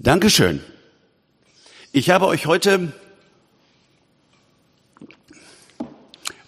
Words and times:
Dankeschön. 0.00 0.62
Ich 1.90 2.10
habe 2.10 2.28
euch 2.28 2.46
heute 2.46 2.92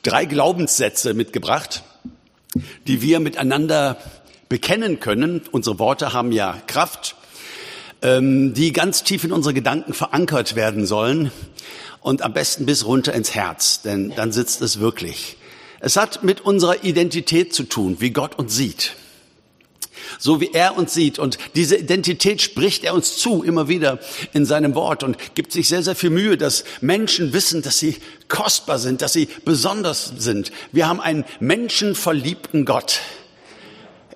drei 0.05 0.25
Glaubenssätze 0.25 1.15
mitgebracht, 1.15 1.83
die 2.87 3.03
wir 3.03 3.19
miteinander 3.19 3.97
bekennen 4.49 5.01
können. 5.01 5.43
Unsere 5.51 5.81
Worte 5.81 6.13
haben 6.13 6.31
ja 6.31 6.63
Kraft, 6.69 7.17
ähm, 8.03 8.55
die 8.55 8.73
ganz 8.73 9.03
tief 9.03 9.25
in 9.25 9.33
unsere 9.33 9.53
Gedanken 9.53 9.95
verankert 9.95 10.55
werden 10.55 10.87
sollen 10.87 11.33
und 12.03 12.23
am 12.23 12.33
besten 12.33 12.67
bis 12.67 12.87
runter 12.87 13.13
ins 13.15 13.35
Herz, 13.35 13.83
denn 13.83 14.15
dann 14.15 14.31
sitzt 14.31 14.63
es 14.63 14.79
wirklich. 14.79 15.39
Es 15.81 15.97
hat 15.97 16.23
mit 16.23 16.41
unserer 16.41 16.85
Identität 16.85 17.53
zu 17.53 17.65
tun, 17.65 17.97
wie 17.99 18.11
Gott 18.11 18.39
uns 18.39 18.55
sieht 18.55 18.95
so 20.19 20.41
wie 20.41 20.51
er 20.53 20.77
uns 20.77 20.95
sieht. 20.95 21.19
Und 21.19 21.39
diese 21.55 21.77
Identität 21.77 22.43
spricht 22.43 22.85
er 22.85 22.95
uns 22.95 23.17
zu, 23.17 23.43
immer 23.43 23.69
wieder 23.69 23.99
in 24.33 24.45
seinem 24.45 24.75
Wort 24.75 25.03
und 25.03 25.17
gibt 25.35 25.53
sich 25.53 25.69
sehr, 25.69 25.83
sehr 25.83 25.95
viel 25.95 26.11
Mühe, 26.11 26.37
dass 26.37 26.65
Menschen 26.81 27.33
wissen, 27.33 27.63
dass 27.63 27.79
sie 27.79 27.97
kostbar 28.29 28.79
sind, 28.79 29.03
dass 29.03 29.13
sie 29.13 29.29
besonders 29.45 30.13
sind. 30.17 30.53
Wir 30.73 30.89
haben 30.89 31.01
einen 31.01 31.25
menschenverliebten 31.41 32.65
Gott. 32.65 33.01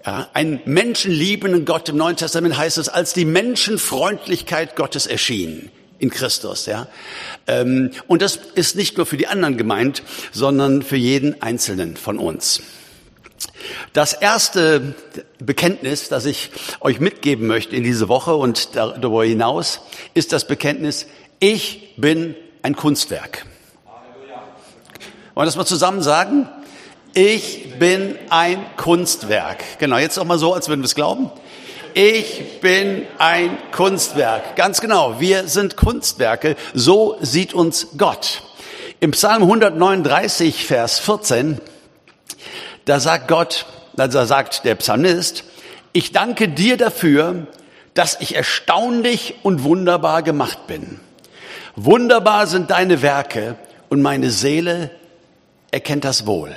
Ja, 0.07 0.29
einen 0.35 0.61
menschenliebenden 0.67 1.65
Gott. 1.65 1.89
Im 1.89 1.97
Neuen 1.97 2.17
Testament 2.17 2.59
heißt 2.59 2.77
es, 2.77 2.89
als 2.91 3.15
die 3.15 3.25
Menschenfreundlichkeit 3.25 4.77
Gottes 4.77 5.07
erschien 5.07 5.71
in 5.99 6.11
Christus. 6.11 6.67
Ja? 6.67 6.89
Ähm, 7.47 7.91
und 8.07 8.21
das 8.21 8.39
ist 8.55 8.77
nicht 8.77 8.97
nur 8.97 9.07
für 9.07 9.17
die 9.17 9.27
anderen 9.27 9.57
gemeint, 9.57 10.03
sondern 10.33 10.83
für 10.83 10.97
jeden 10.97 11.41
Einzelnen 11.43 11.97
von 11.97 12.19
uns. 12.19 12.63
Das 13.95 14.13
erste 14.13 14.95
Bekenntnis, 15.39 16.09
das 16.09 16.27
ich 16.27 16.51
euch 16.81 17.01
mitgeben 17.01 17.47
möchte 17.47 17.77
in 17.77 17.85
diese 17.85 18.09
Woche 18.09 18.35
und 18.35 18.75
darüber 18.75 19.25
hinaus, 19.25 19.81
ist 20.13 20.33
das 20.33 20.47
Bekenntnis, 20.47 21.07
ich 21.39 21.95
bin 21.97 22.35
ein 22.63 22.75
Kunstwerk. 22.77 23.47
Wollen 25.35 25.45
wir 25.45 25.47
das 25.47 25.57
mal 25.57 25.65
zusammen 25.65 26.03
sagen? 26.03 26.49
Ich 27.15 27.79
bin 27.79 28.19
ein 28.31 28.65
Kunstwerk. 28.77 29.63
Genau, 29.79 29.99
jetzt 29.99 30.19
auch 30.19 30.25
mal 30.25 30.39
so, 30.39 30.53
als 30.53 30.69
würden 30.69 30.81
wir 30.81 30.87
es 30.87 30.95
glauben. 30.95 31.31
Ich 31.95 32.61
bin 32.61 33.07
ein 33.19 33.57
Kunstwerk. 33.71 34.57
Ganz 34.57 34.81
genau, 34.81 35.21
wir 35.21 35.47
sind 35.47 35.77
Kunstwerke. 35.77 36.57
So 36.75 37.17
sieht 37.21 37.55
uns 37.55 37.89
Gott. 37.97 38.43
Im 38.99 39.13
Psalm 39.13 39.43
139, 39.43 40.67
Vers 40.67 40.99
14 40.99 41.61
da 42.85 43.01
sagt 43.01 43.29
Gott, 43.29 43.65
also 43.97 44.25
sagt 44.25 44.65
der 44.65 44.75
Psalmist, 44.77 45.45
ich 45.93 46.13
danke 46.13 46.49
dir 46.49 46.77
dafür, 46.77 47.47
dass 47.95 48.21
ich 48.21 48.35
erstaunlich 48.35 49.37
und 49.43 49.63
wunderbar 49.63 50.23
gemacht 50.23 50.67
bin. 50.67 51.01
Wunderbar 51.77 52.47
sind 52.47 52.71
deine 52.71 53.03
Werke 53.03 53.57
und 53.89 54.03
meine 54.03 54.31
Seele 54.31 54.91
erkennt 55.71 56.05
das 56.05 56.27
wohl. 56.27 56.57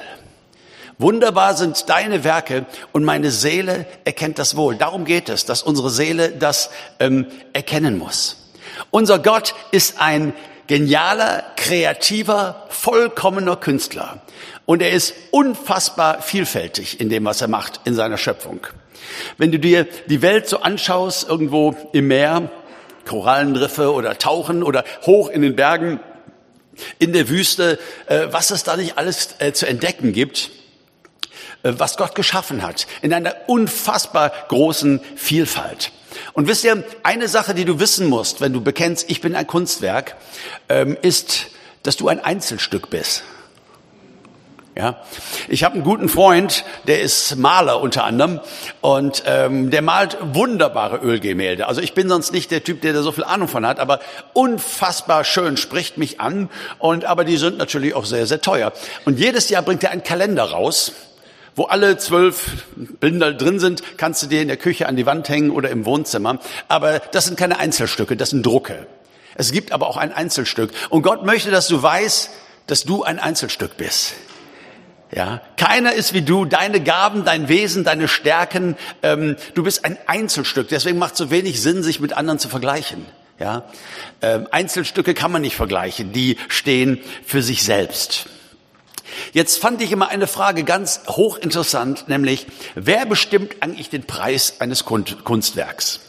Wunderbar 1.00 1.56
sind 1.56 1.90
deine 1.90 2.24
Werke 2.24 2.66
und 2.92 3.04
meine 3.04 3.30
Seele 3.30 3.86
erkennt 4.04 4.40
das 4.40 4.56
wohl. 4.56 4.76
Darum 4.76 5.06
geht 5.06 5.30
es, 5.30 5.46
dass 5.46 5.62
unsere 5.62 5.92
Seele 5.92 6.32
das 6.32 6.72
ähm, 7.00 7.28
erkennen 7.54 8.00
muss. 8.00 8.50
Unser 8.90 9.20
Gott 9.20 9.54
ist 9.72 10.02
ein 10.02 10.34
genialer, 10.68 11.44
kreativer, 11.56 12.68
vollkommener 12.70 13.56
Künstler. 13.56 14.22
Und 14.66 14.82
er 14.82 14.92
ist 14.92 15.14
unfassbar 15.32 16.22
vielfältig 16.22 17.00
in 17.00 17.10
dem, 17.10 17.26
was 17.26 17.42
er 17.42 17.48
macht, 17.48 17.82
in 17.86 17.96
seiner 17.96 18.18
Schöpfung. 18.18 18.68
Wenn 19.38 19.52
du 19.52 19.60
dir 19.60 19.88
die 20.08 20.22
Welt 20.22 20.48
so 20.48 20.60
anschaust, 20.60 21.28
irgendwo 21.28 21.76
im 21.94 22.08
Meer, 22.08 22.52
Korallenriffe 23.06 23.94
oder 23.94 24.18
Tauchen 24.18 24.64
oder 24.64 24.84
hoch 25.06 25.30
in 25.30 25.42
den 25.42 25.56
Bergen, 25.56 26.00
in 27.00 27.14
der 27.14 27.30
Wüste, 27.30 27.80
äh, 28.08 28.28
was 28.32 28.52
es 28.52 28.64
da 28.64 28.76
nicht 28.76 28.98
alles 28.98 29.36
äh, 29.40 29.54
zu 29.54 29.68
entdecken 29.68 30.12
gibt, 30.12 30.52
äh, 31.64 31.74
was 31.78 31.98
Gott 31.98 32.14
geschaffen 32.14 32.62
hat, 32.62 32.88
in 33.02 33.14
einer 33.14 33.36
unfassbar 33.48 34.32
großen 34.50 35.00
Vielfalt. 35.16 35.92
Und 36.34 36.48
wisst 36.48 36.64
ihr, 36.64 36.84
eine 37.04 37.28
Sache, 37.28 37.54
die 37.54 37.66
du 37.66 37.80
wissen 37.80 38.08
musst, 38.08 38.42
wenn 38.42 38.54
du 38.54 38.62
bekennst, 38.62 39.10
ich 39.10 39.22
bin 39.22 39.36
ein 39.36 39.48
Kunstwerk, 39.48 40.16
ähm, 40.70 40.98
ist, 41.02 41.48
dass 41.84 41.98
du 41.98 42.08
ein 42.08 42.24
Einzelstück 42.24 42.90
bist. 42.90 43.24
Ja, 44.78 45.02
ich 45.48 45.64
habe 45.64 45.74
einen 45.74 45.84
guten 45.84 46.08
Freund, 46.08 46.64
der 46.86 47.02
ist 47.02 47.36
Maler 47.36 47.82
unter 47.82 48.04
anderem 48.04 48.40
und 48.80 49.24
ähm, 49.26 49.72
der 49.72 49.82
malt 49.82 50.20
wunderbare 50.22 50.98
Ölgemälde. 50.98 51.66
Also 51.66 51.82
ich 51.82 51.96
bin 51.96 52.08
sonst 52.10 52.32
nicht 52.32 52.52
der 52.52 52.64
Typ, 52.64 52.82
der 52.82 52.94
da 52.94 53.02
so 53.02 53.12
viel 53.12 53.24
Ahnung 53.24 53.48
von 53.48 53.66
hat, 53.66 53.80
aber 53.80 54.02
unfassbar 54.34 55.24
schön 55.24 55.58
spricht 55.58 55.98
mich 55.98 56.22
an 56.22 56.52
und 56.78 57.06
aber 57.06 57.24
die 57.24 57.38
sind 57.38 57.58
natürlich 57.58 57.96
auch 57.96 58.06
sehr 58.06 58.28
sehr 58.28 58.40
teuer. 58.40 58.72
Und 59.06 59.18
jedes 59.18 59.50
Jahr 59.50 59.64
bringt 59.64 59.84
er 59.84 59.90
einen 59.90 60.04
Kalender 60.04 60.44
raus, 60.44 60.92
wo 61.58 61.64
alle 61.64 61.98
zwölf 61.98 62.66
Bilder 62.76 63.34
drin 63.34 63.60
sind, 63.60 63.82
kannst 63.98 64.22
du 64.22 64.28
dir 64.28 64.42
in 64.42 64.48
der 64.48 64.58
Küche 64.58 64.88
an 64.88 64.96
die 64.96 65.06
Wand 65.06 65.28
hängen 65.28 65.50
oder 65.50 65.70
im 65.72 65.86
Wohnzimmer. 65.86 66.40
Aber 66.68 67.00
das 67.00 67.26
sind 67.26 67.38
keine 67.38 67.58
Einzelstücke, 67.58 68.16
das 68.16 68.30
sind 68.30 68.46
Drucke. 68.46 68.86
Es 69.36 69.52
gibt 69.52 69.72
aber 69.72 69.88
auch 69.88 69.98
ein 69.98 70.14
Einzelstück. 70.14 70.72
Und 70.90 71.02
Gott 71.02 71.26
möchte, 71.26 71.52
dass 71.52 71.68
du 71.68 71.82
weißt, 71.82 72.30
dass 72.68 72.84
du 72.84 73.04
ein 73.04 73.20
Einzelstück 73.20 73.76
bist. 73.76 74.14
Ja, 75.12 75.42
keiner 75.56 75.94
ist 75.94 76.14
wie 76.14 76.22
du, 76.22 76.46
deine 76.46 76.82
Gaben, 76.82 77.26
dein 77.26 77.48
Wesen, 77.48 77.84
deine 77.84 78.08
Stärken. 78.08 78.76
Ähm, 79.02 79.36
du 79.56 79.64
bist 79.64 79.84
ein 79.84 79.98
Einzelstück. 80.06 80.68
Deswegen 80.68 81.00
macht 81.00 81.14
es 81.14 81.18
so 81.18 81.32
wenig 81.32 81.62
Sinn, 81.62 81.82
sich 81.82 82.00
mit 82.00 82.14
anderen 82.14 82.40
zu 82.40 82.50
vergleichen. 82.50 83.06
Ja, 83.40 83.64
ähm, 84.22 84.48
Einzelstücke 84.52 85.14
kann 85.14 85.32
man 85.32 85.42
nicht 85.42 85.56
vergleichen. 85.56 86.12
Die 86.12 86.38
stehen 86.50 87.00
für 87.26 87.42
sich 87.42 87.64
selbst. 87.64 88.28
Jetzt 89.34 89.60
fand 89.60 89.82
ich 89.82 89.92
immer 89.92 90.10
eine 90.10 90.28
Frage 90.28 90.64
ganz 90.64 91.02
hochinteressant, 91.08 92.08
nämlich 92.08 92.48
wer 92.76 93.06
bestimmt 93.06 93.56
eigentlich 93.62 93.90
den 93.90 94.04
Preis 94.04 94.56
eines 94.60 94.86
Kunstwerks? 94.86 96.00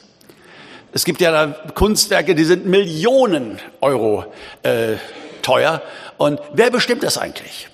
Es 0.92 1.04
gibt 1.04 1.20
ja 1.20 1.30
da 1.30 1.46
Kunstwerke, 1.74 2.34
die 2.34 2.44
sind 2.44 2.66
Millionen 2.66 3.58
Euro 3.80 4.24
äh, 4.62 4.96
teuer. 5.42 5.82
Und 6.16 6.40
wer 6.54 6.70
bestimmt 6.70 7.02
das 7.02 7.18
eigentlich? 7.18 7.68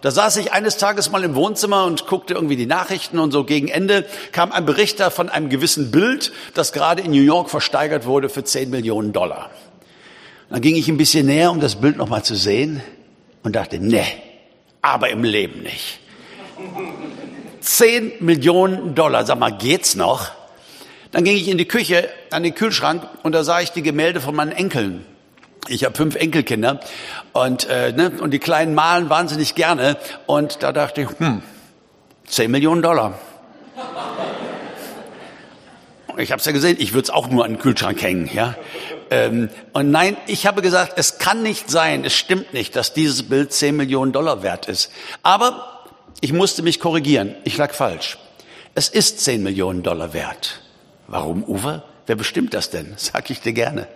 Da 0.00 0.10
saß 0.10 0.36
ich 0.36 0.52
eines 0.52 0.76
Tages 0.76 1.10
mal 1.10 1.24
im 1.24 1.34
Wohnzimmer 1.34 1.84
und 1.84 2.06
guckte 2.06 2.34
irgendwie 2.34 2.56
die 2.56 2.66
Nachrichten 2.66 3.18
und 3.18 3.32
so 3.32 3.44
gegen 3.44 3.68
Ende 3.68 4.04
kam 4.32 4.52
ein 4.52 4.64
Berichter 4.64 5.10
von 5.10 5.28
einem 5.28 5.48
gewissen 5.48 5.90
Bild, 5.90 6.32
das 6.54 6.72
gerade 6.72 7.02
in 7.02 7.10
New 7.10 7.22
York 7.22 7.50
versteigert 7.50 8.06
wurde 8.06 8.28
für 8.28 8.44
10 8.44 8.70
Millionen 8.70 9.12
Dollar. 9.12 9.50
Dann 10.50 10.60
ging 10.60 10.76
ich 10.76 10.88
ein 10.88 10.96
bisschen 10.96 11.26
näher, 11.26 11.50
um 11.50 11.60
das 11.60 11.76
Bild 11.76 11.96
nochmal 11.96 12.22
zu 12.22 12.34
sehen 12.34 12.80
und 13.42 13.56
dachte, 13.56 13.78
nee, 13.78 14.06
aber 14.82 15.10
im 15.10 15.24
Leben 15.24 15.62
nicht. 15.62 16.00
10 17.60 18.12
Millionen 18.20 18.94
Dollar, 18.94 19.26
sag 19.26 19.38
mal, 19.38 19.52
geht's 19.52 19.94
noch? 19.94 20.30
Dann 21.10 21.24
ging 21.24 21.36
ich 21.36 21.48
in 21.48 21.58
die 21.58 21.68
Küche, 21.68 22.08
an 22.30 22.42
den 22.42 22.54
Kühlschrank 22.54 23.02
und 23.22 23.32
da 23.32 23.44
sah 23.44 23.60
ich 23.60 23.70
die 23.70 23.82
Gemälde 23.82 24.20
von 24.20 24.34
meinen 24.34 24.52
Enkeln. 24.52 25.04
Ich 25.68 25.84
habe 25.84 25.94
fünf 25.94 26.16
Enkelkinder 26.16 26.80
und, 27.32 27.68
äh, 27.68 27.92
ne, 27.92 28.12
und 28.20 28.30
die 28.30 28.38
Kleinen 28.38 28.74
malen 28.74 29.10
wahnsinnig 29.10 29.54
gerne. 29.54 29.96
Und 30.26 30.62
da 30.62 30.72
dachte 30.72 31.02
ich, 31.02 31.08
hm, 31.18 31.42
10 32.26 32.50
Millionen 32.50 32.82
Dollar. 32.82 33.18
Ich 36.18 36.32
habe 36.32 36.40
es 36.40 36.46
ja 36.46 36.52
gesehen, 36.52 36.76
ich 36.80 36.94
würde 36.94 37.04
es 37.04 37.10
auch 37.10 37.28
nur 37.28 37.44
an 37.44 37.52
den 37.52 37.58
Kühlschrank 37.60 38.02
hängen. 38.02 38.28
Ja? 38.32 38.56
Ähm, 39.10 39.50
und 39.72 39.90
nein, 39.92 40.16
ich 40.26 40.46
habe 40.46 40.62
gesagt, 40.62 40.94
es 40.96 41.18
kann 41.18 41.44
nicht 41.44 41.70
sein, 41.70 42.04
es 42.04 42.12
stimmt 42.14 42.52
nicht, 42.52 42.74
dass 42.74 42.92
dieses 42.92 43.28
Bild 43.28 43.52
10 43.52 43.76
Millionen 43.76 44.10
Dollar 44.10 44.42
wert 44.42 44.66
ist. 44.66 44.90
Aber 45.22 45.86
ich 46.20 46.32
musste 46.32 46.62
mich 46.62 46.80
korrigieren, 46.80 47.36
ich 47.44 47.56
lag 47.56 47.72
falsch. 47.72 48.18
Es 48.74 48.88
ist 48.88 49.20
10 49.20 49.44
Millionen 49.44 49.84
Dollar 49.84 50.12
wert. 50.12 50.60
Warum, 51.06 51.44
Uwe? 51.44 51.84
Wer 52.06 52.16
bestimmt 52.16 52.52
das 52.52 52.70
denn? 52.70 52.94
Sag 52.96 53.30
ich 53.30 53.40
dir 53.40 53.52
gerne. 53.52 53.86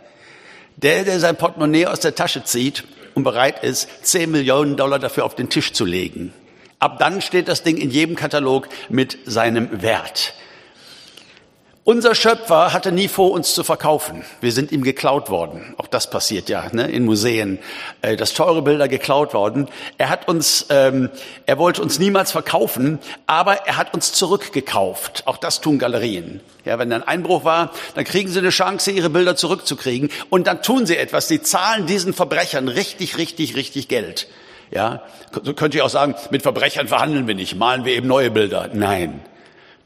Der, 0.77 1.03
der 1.03 1.19
sein 1.19 1.37
Portemonnaie 1.37 1.87
aus 1.87 2.01
der 2.01 2.15
Tasche 2.15 2.45
zieht 2.45 2.85
und 3.15 3.25
bereit 3.25 3.65
ist, 3.65 3.89
10 4.03 4.31
Millionen 4.31 4.77
Dollar 4.77 5.01
dafür 5.01 5.25
auf 5.25 5.35
den 5.35 5.51
Tisch 5.51 5.73
zu 5.73 5.85
legen. 5.85 6.33
Ab 6.79 6.99
dann 6.99 7.21
steht 7.21 7.49
das 7.49 7.63
Ding 7.63 7.77
in 7.77 7.91
jedem 7.91 8.15
Katalog 8.15 8.69
mit 8.89 9.19
seinem 9.25 9.83
Wert. 9.83 10.35
Unser 11.85 12.15
Schöpfer 12.15 12.73
hatte 12.73 12.93
nie 12.93 13.09
vor, 13.09 13.33
uns 13.33 13.55
zu 13.55 13.65
verkaufen. 13.65 14.23
Wir 14.41 14.53
sind 14.53 14.71
ihm 14.71 14.85
geklaut 14.85 15.31
worden. 15.31 15.75
Auch 15.79 15.89
das 15.89 16.09
passiert 16.09 16.49
ja 16.49 16.69
ne, 16.71 16.89
in 16.89 17.05
Museen, 17.05 17.59
äh, 18.03 18.15
dass 18.15 18.35
teure 18.35 18.63
Bilder 18.63 18.87
geklaut 18.87 19.35
worden. 19.35 19.67
Er 19.99 20.09
hat 20.09 20.29
uns, 20.29 20.67
ähm, 20.69 21.11
er 21.45 21.59
wollte 21.59 21.83
uns 21.83 21.99
niemals 21.99 22.31
verkaufen, 22.31 23.01
aber 23.27 23.67
er 23.67 23.79
hat 23.79 23.95
uns 23.95 24.13
zurückgekauft. 24.13 25.25
Auch 25.27 25.39
das 25.39 25.61
tun 25.61 25.81
Galerien. 25.81 26.41
Ja, 26.65 26.79
wenn 26.79 26.93
ein 26.93 27.03
Einbruch 27.03 27.45
war, 27.45 27.73
dann 27.97 28.05
kriegen 28.05 28.31
sie 28.31 28.39
eine 28.39 28.51
Chance, 28.51 28.93
ihre 28.93 29.11
Bilder 29.11 29.35
zurückzukriegen. 29.35 30.09
Und 30.31 30.47
dann 30.47 30.63
tun 30.63 30.87
sie 30.87 30.97
etwas. 30.97 31.27
Sie 31.27 31.43
zahlen 31.43 31.87
diesen 31.87 32.15
Verbrechern 32.15 32.69
richtig, 32.69 33.19
richtig, 33.19 33.57
richtig 33.57 33.89
Geld. 33.89 34.29
Ja, 34.71 35.03
so 35.43 35.53
könnte 35.53 35.79
ich 35.79 35.83
auch 35.83 35.91
sagen, 35.91 36.15
mit 36.31 36.43
Verbrechern 36.43 36.87
verhandeln 36.87 37.27
wir 37.27 37.35
nicht, 37.35 37.57
malen 37.57 37.85
wir 37.85 37.95
eben 37.95 38.07
neue 38.07 38.31
Bilder. 38.31 38.71
Nein. 38.73 39.21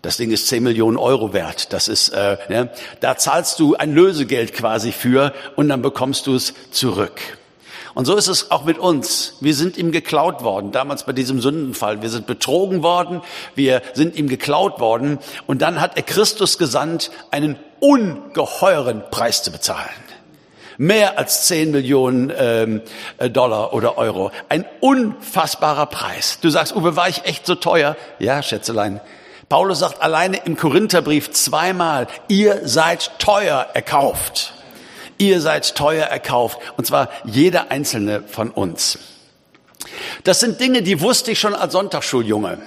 Das 0.06 0.18
Ding 0.18 0.30
ist 0.30 0.46
10 0.46 0.62
Millionen 0.62 0.98
Euro 0.98 1.32
wert. 1.32 1.72
Das 1.72 1.88
ist, 1.88 2.10
äh, 2.10 2.36
ne? 2.48 2.70
da 3.00 3.16
zahlst 3.16 3.58
du 3.58 3.74
ein 3.74 3.92
Lösegeld 3.92 4.52
quasi 4.52 4.92
für 4.92 5.32
und 5.56 5.68
dann 5.68 5.82
bekommst 5.82 6.28
du 6.28 6.36
es 6.36 6.54
zurück. 6.70 7.20
Und 7.92 8.04
so 8.04 8.14
ist 8.14 8.28
es 8.28 8.52
auch 8.52 8.64
mit 8.64 8.78
uns. 8.78 9.34
Wir 9.40 9.52
sind 9.56 9.76
ihm 9.76 9.90
geklaut 9.90 10.44
worden, 10.44 10.70
damals 10.70 11.06
bei 11.06 11.12
diesem 11.12 11.40
Sündenfall. 11.40 12.02
Wir 12.02 12.08
sind 12.08 12.28
betrogen 12.28 12.84
worden, 12.84 13.20
wir 13.56 13.82
sind 13.94 14.14
ihm 14.14 14.28
geklaut 14.28 14.78
worden 14.78 15.18
und 15.48 15.60
dann 15.60 15.80
hat 15.80 15.96
er 15.96 16.04
Christus 16.04 16.56
gesandt, 16.56 17.10
einen 17.32 17.56
ungeheuren 17.80 19.02
Preis 19.10 19.42
zu 19.42 19.50
bezahlen. 19.50 19.90
Mehr 20.78 21.18
als 21.18 21.48
10 21.48 21.72
Millionen 21.72 22.32
ähm, 22.38 22.80
äh, 23.18 23.28
Dollar 23.28 23.72
oder 23.72 23.98
Euro. 23.98 24.30
Ein 24.48 24.66
unfassbarer 24.78 25.86
Preis. 25.86 26.38
Du 26.40 26.48
sagst, 26.48 26.76
Uwe, 26.76 26.94
war 26.94 27.08
ich 27.08 27.24
echt 27.24 27.44
so 27.44 27.56
teuer? 27.56 27.96
Ja, 28.20 28.40
Schätzelein. 28.40 29.00
Paulus 29.48 29.78
sagt 29.78 30.02
alleine 30.02 30.38
im 30.38 30.56
Korintherbrief 30.56 31.30
zweimal, 31.30 32.08
ihr 32.28 32.66
seid 32.66 33.18
teuer 33.18 33.68
erkauft. 33.74 34.54
Ihr 35.18 35.40
seid 35.40 35.76
teuer 35.76 36.06
erkauft. 36.06 36.58
Und 36.76 36.86
zwar 36.86 37.10
jeder 37.24 37.70
einzelne 37.70 38.24
von 38.26 38.50
uns. 38.50 38.98
Das 40.24 40.40
sind 40.40 40.60
Dinge, 40.60 40.82
die 40.82 41.00
wusste 41.00 41.30
ich 41.30 41.38
schon 41.38 41.54
als 41.54 41.72
Sonntagsschuljunge. 41.72 42.58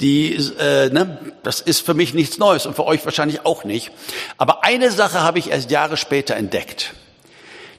Die, 0.00 0.34
äh, 0.58 0.90
ne, 0.90 1.32
das 1.44 1.60
ist 1.60 1.86
für 1.86 1.94
mich 1.94 2.12
nichts 2.12 2.38
Neues 2.38 2.66
und 2.66 2.74
für 2.74 2.84
euch 2.84 3.04
wahrscheinlich 3.04 3.46
auch 3.46 3.62
nicht. 3.62 3.92
Aber 4.36 4.64
eine 4.64 4.90
Sache 4.90 5.20
habe 5.20 5.38
ich 5.38 5.50
erst 5.50 5.70
Jahre 5.70 5.96
später 5.96 6.34
entdeckt. 6.34 6.94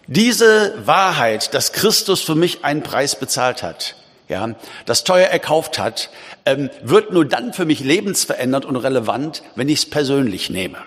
Diese 0.08 0.74
Wahrheit, 0.86 1.54
dass 1.54 1.74
Christus 1.74 2.22
für 2.22 2.36
mich 2.36 2.64
einen 2.64 2.84
Preis 2.84 3.18
bezahlt 3.18 3.62
hat, 3.64 3.96
ja, 4.34 4.56
das 4.86 5.04
teuer 5.06 5.28
erkauft 5.28 5.80
hat, 5.80 6.10
ähm, 6.46 6.70
wird 6.82 7.14
nur 7.14 7.26
dann 7.26 7.54
für 7.54 7.66
mich 7.66 7.80
lebensverändert 7.80 8.66
und 8.66 8.76
relevant, 8.76 9.44
wenn 9.56 9.70
ich 9.70 9.80
es 9.80 9.90
persönlich 9.90 10.50
nehme. 10.50 10.78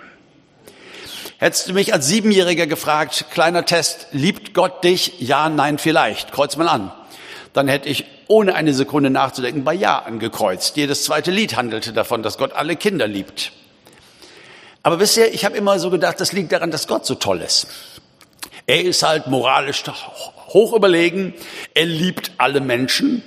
Hättest 1.39 1.69
du 1.69 1.73
mich 1.73 1.93
als 1.93 2.07
Siebenjähriger 2.07 2.65
gefragt, 2.65 3.25
kleiner 3.31 3.65
Test, 3.65 4.07
liebt 4.11 4.53
Gott 4.53 4.83
dich? 4.83 5.19
Ja, 5.19 5.49
nein, 5.49 5.77
vielleicht. 5.77 6.31
Kreuz 6.31 6.57
mal 6.57 6.67
an. 6.67 6.91
Dann 7.53 7.67
hätte 7.67 7.89
ich 7.89 8.05
ohne 8.27 8.55
eine 8.55 8.73
Sekunde 8.73 9.09
nachzudenken 9.09 9.63
bei 9.63 9.73
Ja 9.73 9.99
angekreuzt. 9.99 10.77
Jedes 10.77 11.03
zweite 11.03 11.31
Lied 11.31 11.55
handelte 11.55 11.93
davon, 11.93 12.23
dass 12.23 12.37
Gott 12.37 12.53
alle 12.53 12.75
Kinder 12.75 13.07
liebt. 13.07 13.51
Aber 14.81 14.97
bisher, 14.97 15.33
ich 15.33 15.45
habe 15.45 15.57
immer 15.57 15.79
so 15.79 15.89
gedacht, 15.89 16.19
das 16.19 16.33
liegt 16.33 16.51
daran, 16.51 16.71
dass 16.71 16.87
Gott 16.87 17.05
so 17.05 17.15
toll 17.15 17.41
ist. 17.41 17.67
Er 18.65 18.83
ist 18.83 19.03
halt 19.03 19.27
moralisch 19.27 19.83
hoch 20.47 20.73
überlegen. 20.73 21.33
Er 21.73 21.85
liebt 21.85 22.31
alle 22.37 22.61
Menschen 22.61 23.21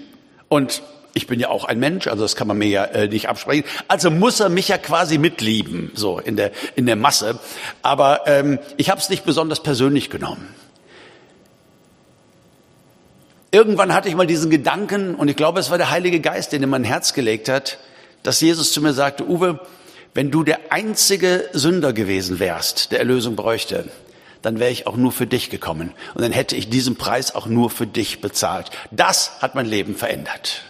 und 0.50 0.82
ich 1.14 1.26
bin 1.26 1.38
ja 1.40 1.48
auch 1.48 1.64
ein 1.64 1.78
Mensch, 1.78 2.08
also 2.08 2.22
das 2.22 2.34
kann 2.36 2.48
man 2.48 2.58
mir 2.58 2.68
ja 2.68 2.84
äh, 2.84 3.08
nicht 3.08 3.28
absprechen. 3.28 3.64
Also 3.88 4.10
muss 4.10 4.40
er 4.40 4.48
mich 4.48 4.68
ja 4.68 4.78
quasi 4.78 5.16
mitlieben, 5.16 5.92
so 5.94 6.18
in 6.18 6.36
der 6.36 6.50
in 6.74 6.86
der 6.86 6.96
Masse. 6.96 7.38
Aber 7.82 8.26
ähm, 8.26 8.58
ich 8.76 8.90
habe 8.90 9.00
es 9.00 9.08
nicht 9.08 9.24
besonders 9.24 9.62
persönlich 9.62 10.10
genommen. 10.10 10.54
Irgendwann 13.52 13.94
hatte 13.94 14.08
ich 14.08 14.14
mal 14.16 14.26
diesen 14.26 14.50
Gedanken, 14.50 15.14
und 15.14 15.28
ich 15.28 15.36
glaube, 15.36 15.60
es 15.60 15.70
war 15.70 15.78
der 15.78 15.90
Heilige 15.90 16.20
Geist, 16.20 16.52
den 16.52 16.62
in 16.62 16.68
mein 16.68 16.84
Herz 16.84 17.14
gelegt 17.14 17.48
hat, 17.48 17.78
dass 18.22 18.40
Jesus 18.40 18.72
zu 18.72 18.80
mir 18.80 18.92
sagte, 18.92 19.28
Uwe, 19.28 19.60
wenn 20.14 20.30
du 20.30 20.42
der 20.42 20.58
einzige 20.70 21.48
Sünder 21.52 21.92
gewesen 21.92 22.40
wärst, 22.40 22.92
der 22.92 22.98
Erlösung 22.98 23.36
bräuchte, 23.36 23.88
dann 24.42 24.58
wäre 24.58 24.70
ich 24.70 24.86
auch 24.86 24.96
nur 24.96 25.12
für 25.12 25.26
dich 25.26 25.50
gekommen. 25.50 25.92
Und 26.14 26.22
dann 26.22 26.32
hätte 26.32 26.56
ich 26.56 26.68
diesen 26.68 26.96
Preis 26.96 27.34
auch 27.34 27.46
nur 27.46 27.70
für 27.70 27.86
dich 27.86 28.20
bezahlt. 28.20 28.70
Das 28.90 29.40
hat 29.40 29.54
mein 29.54 29.66
Leben 29.66 29.94
verändert. 29.94 30.62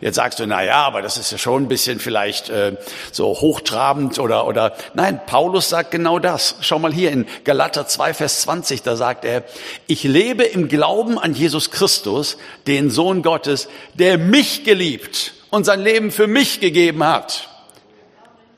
Jetzt 0.00 0.16
sagst 0.16 0.38
du, 0.38 0.46
na 0.46 0.64
ja, 0.64 0.86
aber 0.86 1.02
das 1.02 1.16
ist 1.16 1.32
ja 1.32 1.38
schon 1.38 1.64
ein 1.64 1.68
bisschen 1.68 2.00
vielleicht 2.00 2.48
äh, 2.48 2.76
so 3.12 3.26
hochtrabend 3.26 4.18
oder 4.18 4.46
oder 4.46 4.74
nein, 4.94 5.20
Paulus 5.26 5.68
sagt 5.68 5.90
genau 5.90 6.18
das. 6.18 6.56
Schau 6.60 6.78
mal 6.78 6.92
hier 6.92 7.10
in 7.12 7.26
Galater 7.44 7.86
2 7.86 8.14
Vers 8.14 8.42
20, 8.42 8.82
da 8.82 8.96
sagt 8.96 9.24
er, 9.24 9.44
ich 9.86 10.02
lebe 10.02 10.44
im 10.44 10.68
Glauben 10.68 11.18
an 11.18 11.34
Jesus 11.34 11.70
Christus, 11.70 12.36
den 12.66 12.90
Sohn 12.90 13.22
Gottes, 13.22 13.68
der 13.94 14.18
mich 14.18 14.64
geliebt 14.64 15.34
und 15.50 15.64
sein 15.64 15.80
Leben 15.80 16.10
für 16.10 16.26
mich 16.26 16.60
gegeben 16.60 17.04
hat. 17.04 17.48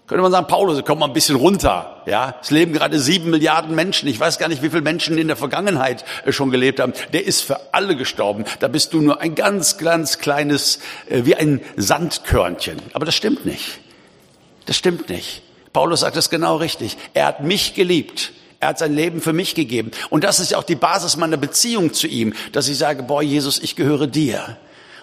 Könnte 0.06 0.22
man 0.22 0.32
sagen, 0.32 0.46
Paulus, 0.46 0.82
komm 0.86 1.00
mal 1.00 1.06
ein 1.06 1.12
bisschen 1.12 1.36
runter. 1.36 1.97
Ja, 2.08 2.36
es 2.40 2.50
leben 2.50 2.72
gerade 2.72 2.98
sieben 2.98 3.28
Milliarden 3.28 3.74
Menschen. 3.74 4.08
Ich 4.08 4.18
weiß 4.18 4.38
gar 4.38 4.48
nicht, 4.48 4.62
wie 4.62 4.70
viele 4.70 4.80
Menschen 4.80 5.18
in 5.18 5.26
der 5.26 5.36
Vergangenheit 5.36 6.06
äh, 6.24 6.32
schon 6.32 6.50
gelebt 6.50 6.80
haben. 6.80 6.94
Der 7.12 7.26
ist 7.26 7.42
für 7.42 7.74
alle 7.74 7.96
gestorben. 7.96 8.46
Da 8.60 8.68
bist 8.68 8.94
du 8.94 9.02
nur 9.02 9.20
ein 9.20 9.34
ganz, 9.34 9.76
ganz 9.76 10.16
kleines, 10.16 10.78
äh, 11.10 11.26
wie 11.26 11.34
ein 11.34 11.60
Sandkörnchen. 11.76 12.78
Aber 12.94 13.04
das 13.04 13.14
stimmt 13.14 13.44
nicht. 13.44 13.80
Das 14.64 14.74
stimmt 14.78 15.10
nicht. 15.10 15.42
Paulus 15.74 16.00
sagt 16.00 16.16
das 16.16 16.30
genau 16.30 16.56
richtig. 16.56 16.96
Er 17.12 17.26
hat 17.26 17.42
mich 17.44 17.74
geliebt. 17.74 18.32
Er 18.58 18.68
hat 18.68 18.78
sein 18.78 18.94
Leben 18.94 19.20
für 19.20 19.34
mich 19.34 19.54
gegeben. 19.54 19.90
Und 20.08 20.24
das 20.24 20.40
ist 20.40 20.52
ja 20.52 20.56
auch 20.56 20.64
die 20.64 20.76
Basis 20.76 21.18
meiner 21.18 21.36
Beziehung 21.36 21.92
zu 21.92 22.06
ihm, 22.06 22.32
dass 22.52 22.68
ich 22.68 22.78
sage, 22.78 23.02
boah, 23.02 23.22
Jesus, 23.22 23.58
ich 23.58 23.76
gehöre 23.76 24.06
dir. 24.06 24.56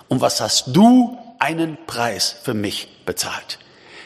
Und 0.08 0.22
was 0.22 0.42
hast 0.42 0.76
du 0.76 1.20
einen 1.38 1.78
Preis 1.86 2.36
für 2.42 2.56
mich 2.56 2.88
bezahlt? 3.06 3.60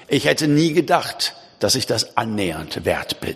Ich 0.10 0.26
hätte 0.26 0.50
nie 0.50 0.74
gedacht, 0.74 1.34
dass 1.60 1.76
ich 1.76 1.86
das 1.86 2.18
annähernd 2.18 2.86
wert 2.86 3.20
bin. 3.22 3.36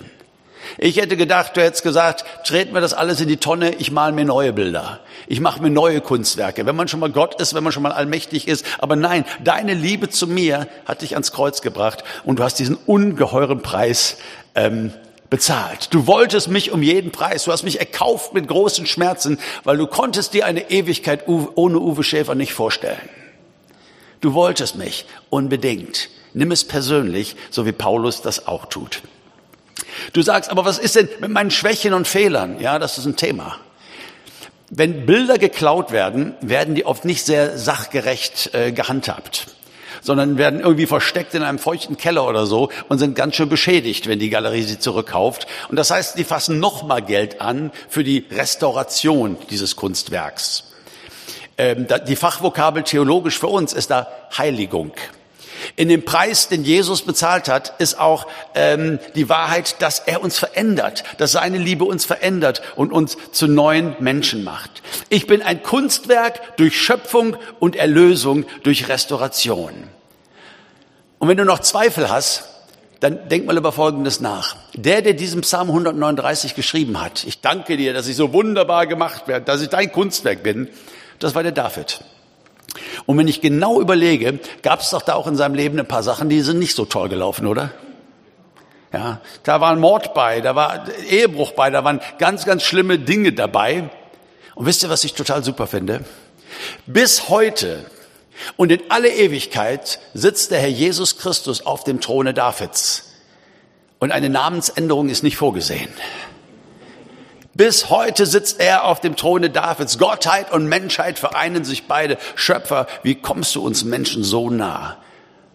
Ich 0.78 0.98
hätte 0.98 1.18
gedacht, 1.18 1.56
du 1.56 1.62
hättest 1.62 1.84
gesagt, 1.84 2.26
treten 2.46 2.74
wir 2.74 2.82
das 2.82 2.94
alles 2.94 3.22
in 3.22 3.28
die 3.28 3.38
Tonne, 3.38 3.76
ich 3.76 3.92
mal 3.92 4.12
mir 4.12 4.26
neue 4.26 4.54
Bilder. 4.54 5.00
Ich 5.28 5.40
mache 5.40 5.62
mir 5.62 5.70
neue 5.70 6.02
Kunstwerke. 6.02 6.66
Wenn 6.66 6.76
man 6.76 6.88
schon 6.88 7.00
mal 7.00 7.12
Gott 7.12 7.40
ist, 7.40 7.54
wenn 7.54 7.64
man 7.64 7.74
schon 7.74 7.84
mal 7.84 7.92
allmächtig 7.92 8.48
ist. 8.48 8.66
Aber 8.80 8.96
nein, 8.96 9.26
deine 9.44 9.74
Liebe 9.74 10.10
zu 10.10 10.28
mir 10.28 10.68
hat 10.86 11.02
dich 11.02 11.14
ans 11.14 11.32
Kreuz 11.32 11.62
gebracht 11.62 12.04
und 12.24 12.40
du 12.40 12.44
hast 12.44 12.60
diesen 12.60 12.76
ungeheuren 12.76 13.62
Preis 13.62 14.18
ähm, 14.56 14.94
bezahlt. 15.30 15.94
Du 15.94 16.08
wolltest 16.08 16.48
mich 16.48 16.72
um 16.72 16.82
jeden 16.82 17.12
Preis. 17.12 17.44
Du 17.44 17.52
hast 17.52 17.64
mich 17.64 17.80
erkauft 17.80 18.34
mit 18.34 18.48
großen 18.48 18.86
Schmerzen, 18.86 19.40
weil 19.64 19.78
du 19.78 19.88
konntest 19.88 20.34
dir 20.34 20.46
eine 20.46 20.70
Ewigkeit 20.72 21.28
ohne 21.28 21.80
Uwe 21.80 22.04
Schäfer 22.04 22.36
nicht 22.36 22.54
vorstellen. 22.54 23.10
Du 24.22 24.34
wolltest 24.34 24.76
mich 24.76 25.06
unbedingt. 25.30 26.10
Nimm 26.34 26.52
es 26.52 26.64
persönlich, 26.64 27.36
so 27.50 27.66
wie 27.66 27.72
Paulus 27.72 28.22
das 28.22 28.48
auch 28.48 28.66
tut. 28.66 29.02
Du 30.14 30.22
sagst, 30.22 30.50
aber 30.50 30.66
was 30.66 30.80
ist 30.80 30.96
denn 30.96 31.10
mit 31.20 31.30
meinen 31.30 31.52
Schwächen 31.52 31.94
und 31.94 32.08
Fehlern? 32.08 32.60
Ja, 32.60 32.80
das 32.80 32.98
ist 32.98 33.06
ein 33.06 33.16
Thema. 33.16 33.58
Wenn 34.70 35.06
Bilder 35.06 35.38
geklaut 35.38 35.92
werden, 35.92 36.34
werden 36.42 36.74
die 36.74 36.86
oft 36.86 37.06
nicht 37.06 37.24
sehr 37.26 37.58
sachgerecht 37.58 38.50
äh, 38.54 38.72
gehandhabt, 38.72 39.48
sondern 40.02 40.40
werden 40.40 40.62
irgendwie 40.62 40.88
versteckt 40.88 41.36
in 41.36 41.44
einem 41.44 41.60
feuchten 41.60 41.96
Keller 41.96 42.28
oder 42.28 42.48
so 42.48 42.70
und 42.90 42.98
sind 42.98 43.16
ganz 43.16 43.36
schön 43.36 43.50
beschädigt, 43.50 44.08
wenn 44.08 44.18
die 44.18 44.30
Galerie 44.30 44.64
sie 44.64 44.80
zurückkauft. 44.80 45.46
Und 45.70 45.76
das 45.76 45.92
heißt, 45.92 46.18
die 46.18 46.24
fassen 46.24 46.60
nochmal 46.60 47.04
Geld 47.04 47.40
an 47.40 47.72
für 47.88 48.04
die 48.04 48.26
Restauration 48.32 49.38
dieses 49.52 49.76
Kunstwerks. 49.76 50.64
Ähm, 51.58 51.86
die 52.08 52.16
Fachvokabel 52.16 52.82
theologisch 52.82 53.38
für 53.38 53.48
uns 53.48 53.74
ist 53.74 53.92
da 53.92 54.08
Heiligung. 54.36 54.94
In 55.76 55.90
dem 55.90 56.06
Preis, 56.06 56.48
den 56.48 56.64
Jesus 56.64 57.02
bezahlt 57.02 57.48
hat, 57.48 57.74
ist 57.80 58.00
auch 58.00 58.28
ähm, 58.56 59.00
die 59.16 59.30
Wahrheit, 59.30 59.82
dass 59.82 60.00
er 60.00 60.22
uns 60.22 60.38
verändert, 60.38 61.04
dass 61.18 61.34
seine 61.34 61.58
Liebe 61.58 61.86
uns 61.86 62.06
verändert 62.06 62.62
und 62.76 62.92
uns 62.92 63.18
zu 63.32 63.48
neuen 63.48 63.96
Menschen 64.00 64.44
macht. 64.44 64.82
Ich 65.10 65.28
bin 65.28 65.42
ein 65.42 65.64
Kunstwerk 65.64 66.58
durch 66.58 66.80
Schöpfung 66.80 67.38
und 67.60 67.76
Erlösung 67.76 68.46
durch 68.64 68.88
Restauration. 68.90 69.74
Und 71.20 71.28
wenn 71.28 71.38
du 71.38 71.46
noch 71.46 71.60
Zweifel 71.60 72.10
hast, 72.10 72.50
dann 73.04 73.28
denk 73.28 73.46
mal 73.46 73.58
über 73.58 73.74
Folgendes 73.74 74.22
nach. 74.22 74.56
Der, 74.76 75.02
der 75.02 75.14
diesen 75.14 75.42
Psalm 75.42 75.68
139 75.68 76.56
geschrieben 76.56 77.02
hat, 77.02 77.26
ich 77.26 77.42
danke 77.42 77.76
dir, 77.76 77.94
dass 77.94 78.08
ich 78.08 78.16
so 78.16 78.32
wunderbar 78.32 78.88
gemacht 78.88 79.28
werde, 79.28 79.46
dass 79.46 79.62
ich 79.62 79.68
dein 79.68 79.92
Kunstwerk 79.92 80.42
bin, 80.42 80.70
das 81.20 81.36
war 81.36 81.44
der 81.44 81.52
David. 81.52 82.00
Und 83.06 83.18
wenn 83.18 83.28
ich 83.28 83.42
genau 83.42 83.80
überlege, 83.80 84.40
gab 84.62 84.82
es 84.82 84.90
doch 84.90 85.02
da 85.02 85.14
auch 85.14 85.28
in 85.28 85.36
seinem 85.36 85.56
Leben 85.56 85.80
ein 85.80 85.88
paar 85.88 86.04
Sachen, 86.04 86.30
die 86.30 86.42
sind 86.42 86.60
nicht 86.60 86.76
so 86.76 86.86
toll 86.86 87.10
gelaufen, 87.10 87.46
oder? 87.46 87.72
Ja, 88.92 89.22
da 89.44 89.60
war 89.60 89.72
ein 89.72 89.80
Mord 89.80 90.14
bei, 90.14 90.42
da 90.42 90.56
war 90.56 90.86
Ehebruch 91.10 91.52
bei, 91.52 91.70
da 91.72 91.84
waren 91.84 92.00
ganz, 92.20 92.46
ganz 92.46 92.64
schlimme 92.64 93.00
Dinge 93.00 93.34
dabei. 93.34 93.90
Und 94.56 94.66
wisst 94.68 94.84
ihr, 94.84 94.90
was 94.90 95.04
ich 95.04 95.14
total 95.14 95.44
super 95.44 95.66
finde? 95.66 96.06
Bis 96.86 97.30
heute 97.30 97.86
und 98.56 98.72
in 98.72 98.82
alle 98.90 99.10
Ewigkeit 99.10 100.00
sitzt 100.14 100.52
der 100.52 100.60
Herr 100.60 100.70
Jesus 100.70 101.18
Christus 101.18 101.66
auf 101.66 101.84
dem 101.84 102.02
Throne 102.02 102.34
Davids. 102.34 103.14
Und 104.00 104.12
eine 104.12 104.30
Namensänderung 104.30 105.10
ist 105.10 105.24
nicht 105.24 105.38
vorgesehen. 105.38 105.90
Bis 107.56 107.90
heute 107.90 108.26
sitzt 108.26 108.60
er 108.60 108.86
auf 108.86 109.00
dem 109.00 109.16
Throne 109.16 109.50
Davids. 109.50 110.00
Gottheit 110.00 110.52
und 110.52 110.66
Menschheit 110.66 111.20
vereinen 111.20 111.64
sich 111.64 111.88
beide. 111.88 112.18
Schöpfer, 112.36 112.88
wie 113.04 113.16
kommst 113.16 113.56
du 113.56 113.64
uns 113.64 113.84
Menschen 113.84 114.24
so 114.24 114.50
nah? 114.50 114.98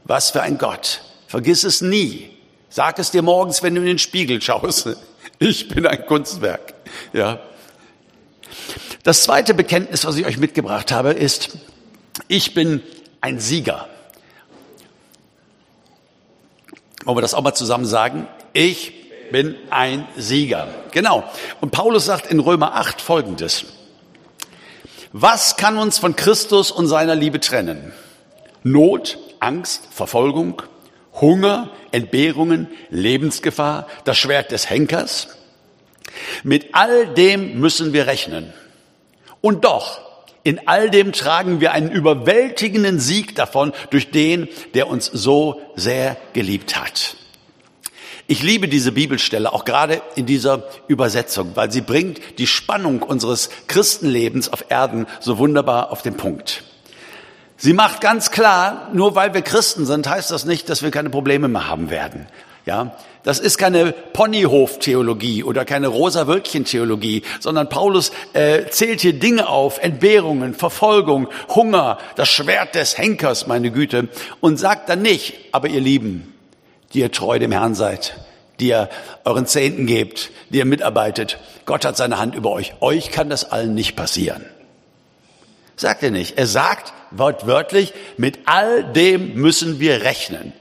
Was 0.04 0.30
für 0.30 0.42
ein 0.42 0.58
Gott. 0.58 1.00
Vergiss 1.26 1.64
es 1.64 1.80
nie. 1.80 2.30
Sag 2.70 2.98
es 2.98 3.10
dir 3.10 3.22
morgens, 3.22 3.62
wenn 3.62 3.74
du 3.74 3.80
in 3.80 3.86
den 3.86 3.98
Spiegel 3.98 4.40
schaust. 4.40 4.88
Ich 5.40 5.68
bin 5.68 5.86
ein 5.86 6.06
Kunstwerk. 6.06 6.74
Ja. 7.12 7.40
Das 9.02 9.22
zweite 9.22 9.54
Bekenntnis, 9.54 10.04
was 10.04 10.16
ich 10.16 10.26
euch 10.26 10.38
mitgebracht 10.38 10.92
habe, 10.92 11.12
ist, 11.12 11.58
ich 12.28 12.54
bin 12.54 12.82
ein 13.20 13.40
Sieger. 13.40 13.88
Wollen 17.04 17.16
wir 17.16 17.22
das 17.22 17.34
auch 17.34 17.42
mal 17.42 17.54
zusammen 17.54 17.86
sagen? 17.86 18.26
Ich 18.52 18.97
bin 19.30 19.56
ein 19.70 20.06
Sieger. 20.16 20.68
Genau. 20.92 21.24
Und 21.60 21.70
Paulus 21.70 22.06
sagt 22.06 22.30
in 22.30 22.40
Römer 22.40 22.74
8 22.74 23.00
Folgendes. 23.00 23.64
Was 25.12 25.56
kann 25.56 25.78
uns 25.78 25.98
von 25.98 26.16
Christus 26.16 26.70
und 26.70 26.86
seiner 26.86 27.14
Liebe 27.14 27.40
trennen? 27.40 27.92
Not, 28.62 29.18
Angst, 29.40 29.88
Verfolgung, 29.90 30.62
Hunger, 31.20 31.70
Entbehrungen, 31.92 32.68
Lebensgefahr, 32.90 33.86
das 34.04 34.18
Schwert 34.18 34.50
des 34.50 34.68
Henkers. 34.68 35.28
Mit 36.42 36.74
all 36.74 37.06
dem 37.06 37.58
müssen 37.60 37.92
wir 37.92 38.06
rechnen. 38.06 38.52
Und 39.40 39.64
doch, 39.64 40.00
in 40.42 40.66
all 40.66 40.90
dem 40.90 41.12
tragen 41.12 41.60
wir 41.60 41.72
einen 41.72 41.90
überwältigenden 41.90 43.00
Sieg 43.00 43.34
davon 43.34 43.72
durch 43.90 44.10
den, 44.10 44.48
der 44.74 44.88
uns 44.88 45.06
so 45.06 45.60
sehr 45.76 46.16
geliebt 46.32 46.76
hat. 46.80 47.16
Ich 48.30 48.42
liebe 48.42 48.68
diese 48.68 48.92
Bibelstelle, 48.92 49.50
auch 49.54 49.64
gerade 49.64 50.02
in 50.14 50.26
dieser 50.26 50.64
Übersetzung, 50.86 51.52
weil 51.54 51.72
sie 51.72 51.80
bringt 51.80 52.20
die 52.36 52.46
Spannung 52.46 53.02
unseres 53.02 53.48
Christenlebens 53.68 54.52
auf 54.52 54.66
Erden 54.68 55.06
so 55.18 55.38
wunderbar 55.38 55.90
auf 55.90 56.02
den 56.02 56.14
Punkt. 56.14 56.62
Sie 57.56 57.72
macht 57.72 58.02
ganz 58.02 58.30
klar, 58.30 58.90
nur 58.92 59.14
weil 59.14 59.32
wir 59.32 59.40
Christen 59.40 59.86
sind, 59.86 60.06
heißt 60.06 60.30
das 60.30 60.44
nicht, 60.44 60.68
dass 60.68 60.82
wir 60.82 60.90
keine 60.90 61.08
Probleme 61.08 61.48
mehr 61.48 61.68
haben 61.68 61.88
werden. 61.88 62.26
Ja, 62.66 62.98
das 63.22 63.38
ist 63.38 63.56
keine 63.56 63.92
Ponyhof-Theologie 63.92 65.42
oder 65.42 65.64
keine 65.64 65.88
rosa-Wölkchen-Theologie, 65.88 67.22
sondern 67.40 67.70
Paulus 67.70 68.12
äh, 68.34 68.66
zählt 68.66 69.00
hier 69.00 69.14
Dinge 69.14 69.48
auf, 69.48 69.78
Entbehrungen, 69.82 70.52
Verfolgung, 70.52 71.28
Hunger, 71.48 71.96
das 72.16 72.28
Schwert 72.28 72.74
des 72.74 72.98
Henkers, 72.98 73.46
meine 73.46 73.70
Güte, 73.70 74.08
und 74.40 74.58
sagt 74.58 74.90
dann 74.90 75.00
nicht, 75.00 75.32
aber 75.52 75.68
ihr 75.68 75.80
Lieben, 75.80 76.34
die 76.92 77.00
ihr 77.00 77.12
treu 77.12 77.38
dem 77.38 77.52
Herrn 77.52 77.74
seid, 77.74 78.14
die 78.60 78.68
ihr 78.68 78.88
euren 79.24 79.46
Zehnten 79.46 79.86
gebt, 79.86 80.30
die 80.50 80.58
ihr 80.58 80.64
mitarbeitet, 80.64 81.38
Gott 81.66 81.84
hat 81.84 81.96
seine 81.96 82.18
Hand 82.18 82.34
über 82.34 82.50
euch. 82.50 82.74
Euch 82.80 83.10
kann 83.10 83.28
das 83.28 83.50
allen 83.50 83.74
nicht 83.74 83.94
passieren. 83.94 84.44
Sagt 85.76 86.02
er 86.02 86.10
nicht. 86.10 86.38
Er 86.38 86.46
sagt 86.46 86.92
wortwörtlich, 87.10 87.92
mit 88.16 88.40
all 88.46 88.84
dem 88.84 89.34
müssen 89.34 89.78
wir 89.78 90.02
rechnen. 90.02 90.52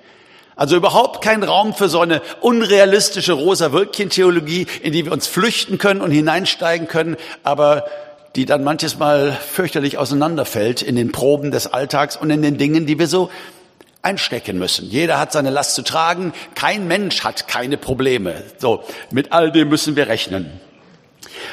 Also 0.55 0.75
überhaupt 0.75 1.23
kein 1.23 1.43
Raum 1.43 1.73
für 1.73 1.87
so 1.87 2.01
eine 2.01 2.21
unrealistische 2.41 3.33
rosa-Wölkchen-Theologie, 3.33 4.67
in 4.81 4.91
die 4.91 5.05
wir 5.05 5.11
uns 5.11 5.27
flüchten 5.27 5.77
können 5.77 6.01
und 6.01 6.11
hineinsteigen 6.11 6.87
können, 6.87 7.15
aber 7.43 7.85
die 8.35 8.45
dann 8.45 8.63
manches 8.63 8.97
Mal 8.97 9.31
fürchterlich 9.31 9.97
auseinanderfällt 9.97 10.81
in 10.81 10.95
den 10.95 11.11
Proben 11.11 11.51
des 11.51 11.67
Alltags 11.67 12.17
und 12.17 12.29
in 12.29 12.41
den 12.41 12.57
Dingen, 12.57 12.85
die 12.85 12.99
wir 12.99 13.07
so 13.07 13.29
einstecken 14.07 14.57
müssen. 14.57 14.89
Jeder 14.89 15.19
hat 15.19 15.33
seine 15.33 15.49
Last 15.49 15.75
zu 15.75 15.81
tragen. 15.81 16.31
Kein 16.55 16.87
Mensch 16.87 17.23
hat 17.25 17.47
keine 17.49 17.77
Probleme. 17.77 18.43
So, 18.57 18.83
mit 19.11 19.33
all 19.33 19.51
dem 19.51 19.67
müssen 19.67 19.97
wir 19.97 20.07
rechnen. 20.07 20.61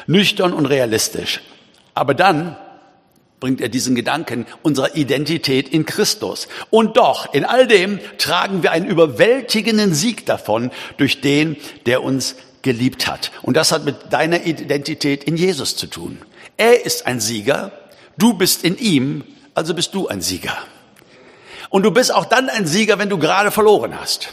Nüchtern 0.06 0.52
und 0.52 0.66
realistisch. 0.66 1.40
Aber 1.94 2.14
dann 2.14 2.56
bringt 3.40 3.60
er 3.60 3.68
diesen 3.68 3.96
Gedanken 3.96 4.46
unserer 4.62 4.94
Identität 4.94 5.68
in 5.68 5.84
Christus. 5.84 6.46
Und 6.70 6.96
doch, 6.96 7.34
in 7.34 7.44
all 7.44 7.66
dem 7.66 7.98
tragen 8.18 8.62
wir 8.62 8.70
einen 8.70 8.86
überwältigenden 8.86 9.92
Sieg 9.92 10.24
davon 10.24 10.70
durch 10.96 11.20
den, 11.20 11.56
der 11.86 12.04
uns 12.04 12.36
geliebt 12.62 13.08
hat. 13.08 13.32
Und 13.42 13.56
das 13.56 13.72
hat 13.72 13.84
mit 13.84 13.96
deiner 14.10 14.46
Identität 14.46 15.24
in 15.24 15.36
Jesus 15.36 15.76
zu 15.76 15.88
tun. 15.88 16.18
Er 16.56 16.86
ist 16.86 17.06
ein 17.06 17.18
Sieger, 17.18 17.72
du 18.16 18.34
bist 18.34 18.64
in 18.64 18.78
ihm, 18.78 19.24
also 19.54 19.74
bist 19.74 19.92
du 19.92 20.06
ein 20.06 20.20
Sieger. 20.20 20.56
Und 21.70 21.82
du 21.82 21.90
bist 21.90 22.14
auch 22.14 22.24
dann 22.24 22.48
ein 22.48 22.66
Sieger, 22.66 22.98
wenn 22.98 23.08
du 23.08 23.18
gerade 23.18 23.50
verloren 23.50 23.98
hast. 23.98 24.28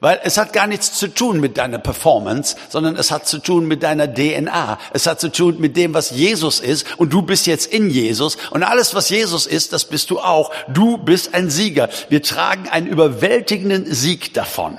Weil 0.00 0.20
es 0.22 0.38
hat 0.38 0.52
gar 0.52 0.68
nichts 0.68 0.92
zu 0.92 1.08
tun 1.08 1.40
mit 1.40 1.58
deiner 1.58 1.78
Performance, 1.78 2.54
sondern 2.68 2.94
es 2.96 3.10
hat 3.10 3.26
zu 3.26 3.38
tun 3.38 3.66
mit 3.66 3.82
deiner 3.82 4.12
DNA. 4.12 4.78
Es 4.92 5.06
hat 5.06 5.20
zu 5.20 5.28
tun 5.28 5.56
mit 5.58 5.76
dem, 5.76 5.92
was 5.92 6.10
Jesus 6.10 6.60
ist. 6.60 6.86
Und 6.98 7.12
du 7.12 7.22
bist 7.22 7.48
jetzt 7.48 7.66
in 7.66 7.90
Jesus. 7.90 8.36
Und 8.50 8.62
alles, 8.62 8.94
was 8.94 9.08
Jesus 9.08 9.46
ist, 9.46 9.72
das 9.72 9.86
bist 9.86 10.10
du 10.10 10.20
auch. 10.20 10.52
Du 10.68 10.98
bist 10.98 11.34
ein 11.34 11.50
Sieger. 11.50 11.88
Wir 12.10 12.22
tragen 12.22 12.68
einen 12.68 12.86
überwältigenden 12.86 13.92
Sieg 13.92 14.34
davon. 14.34 14.78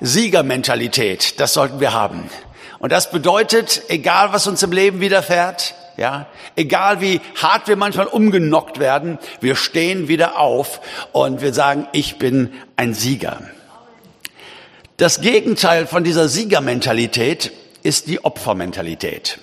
Siegermentalität, 0.00 1.40
das 1.40 1.54
sollten 1.54 1.80
wir 1.80 1.94
haben. 1.94 2.28
Und 2.78 2.92
das 2.92 3.10
bedeutet, 3.10 3.82
egal 3.88 4.32
was 4.32 4.48
uns 4.48 4.62
im 4.62 4.72
Leben 4.72 5.00
widerfährt, 5.00 5.74
ja, 5.96 6.26
egal 6.56 7.00
wie 7.00 7.20
hart 7.40 7.68
wir 7.68 7.76
manchmal 7.76 8.06
umgenockt 8.06 8.78
werden, 8.78 9.18
wir 9.40 9.56
stehen 9.56 10.08
wieder 10.08 10.38
auf 10.38 10.80
und 11.12 11.40
wir 11.40 11.52
sagen, 11.52 11.86
ich 11.92 12.18
bin 12.18 12.52
ein 12.76 12.94
Sieger. 12.94 13.40
Das 14.96 15.20
Gegenteil 15.20 15.86
von 15.86 16.04
dieser 16.04 16.28
Siegermentalität 16.28 17.52
ist 17.82 18.06
die 18.06 18.24
Opfermentalität. 18.24 19.38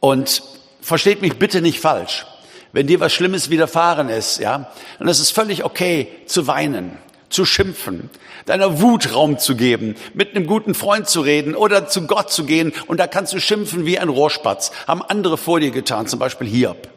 Und 0.00 0.42
versteht 0.80 1.22
mich 1.22 1.38
bitte 1.38 1.62
nicht 1.62 1.80
falsch. 1.80 2.26
Wenn 2.72 2.86
dir 2.86 3.00
was 3.00 3.12
Schlimmes 3.12 3.50
widerfahren 3.50 4.08
ist, 4.08 4.40
ja, 4.40 4.72
dann 4.98 5.08
ist 5.08 5.20
es 5.20 5.30
völlig 5.30 5.64
okay 5.64 6.08
zu 6.26 6.46
weinen 6.46 6.96
zu 7.32 7.44
schimpfen, 7.44 8.10
deiner 8.46 8.80
Wut 8.80 9.14
Raum 9.14 9.38
zu 9.38 9.56
geben, 9.56 9.96
mit 10.14 10.34
einem 10.34 10.46
guten 10.46 10.74
Freund 10.74 11.08
zu 11.08 11.20
reden 11.20 11.54
oder 11.54 11.88
zu 11.88 12.06
Gott 12.06 12.30
zu 12.30 12.44
gehen 12.44 12.72
und 12.86 12.98
da 12.98 13.06
kannst 13.06 13.32
du 13.32 13.40
schimpfen 13.40 13.86
wie 13.86 13.98
ein 13.98 14.08
Rohrspatz. 14.08 14.72
Haben 14.86 15.02
andere 15.02 15.36
vor 15.36 15.60
dir 15.60 15.70
getan, 15.70 16.06
zum 16.06 16.18
Beispiel 16.18 16.46
Hiob. 16.46 16.88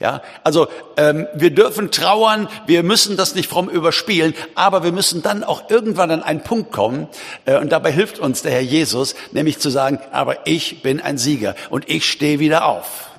Ja, 0.00 0.22
also 0.44 0.68
ähm, 0.96 1.26
wir 1.34 1.50
dürfen 1.50 1.90
trauern, 1.90 2.48
wir 2.66 2.82
müssen 2.82 3.18
das 3.18 3.34
nicht 3.34 3.50
fromm 3.50 3.68
überspielen, 3.68 4.34
aber 4.54 4.82
wir 4.82 4.92
müssen 4.92 5.20
dann 5.20 5.44
auch 5.44 5.68
irgendwann 5.68 6.10
an 6.10 6.22
einen 6.22 6.42
Punkt 6.42 6.72
kommen 6.72 7.06
äh, 7.44 7.58
und 7.58 7.70
dabei 7.70 7.92
hilft 7.92 8.18
uns 8.18 8.40
der 8.40 8.52
Herr 8.52 8.62
Jesus, 8.62 9.14
nämlich 9.32 9.58
zu 9.58 9.68
sagen, 9.68 9.98
aber 10.10 10.46
ich 10.46 10.80
bin 10.80 11.02
ein 11.02 11.18
Sieger 11.18 11.54
und 11.68 11.90
ich 11.90 12.10
stehe 12.10 12.38
wieder 12.38 12.64
auf. 12.64 13.10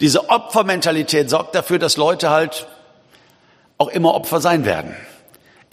Diese 0.00 0.30
Opfermentalität 0.30 1.28
sorgt 1.28 1.54
dafür, 1.54 1.78
dass 1.78 1.98
Leute 1.98 2.30
halt 2.30 2.66
auch 3.76 3.88
immer 3.88 4.14
Opfer 4.14 4.40
sein 4.40 4.64
werden. 4.64 4.96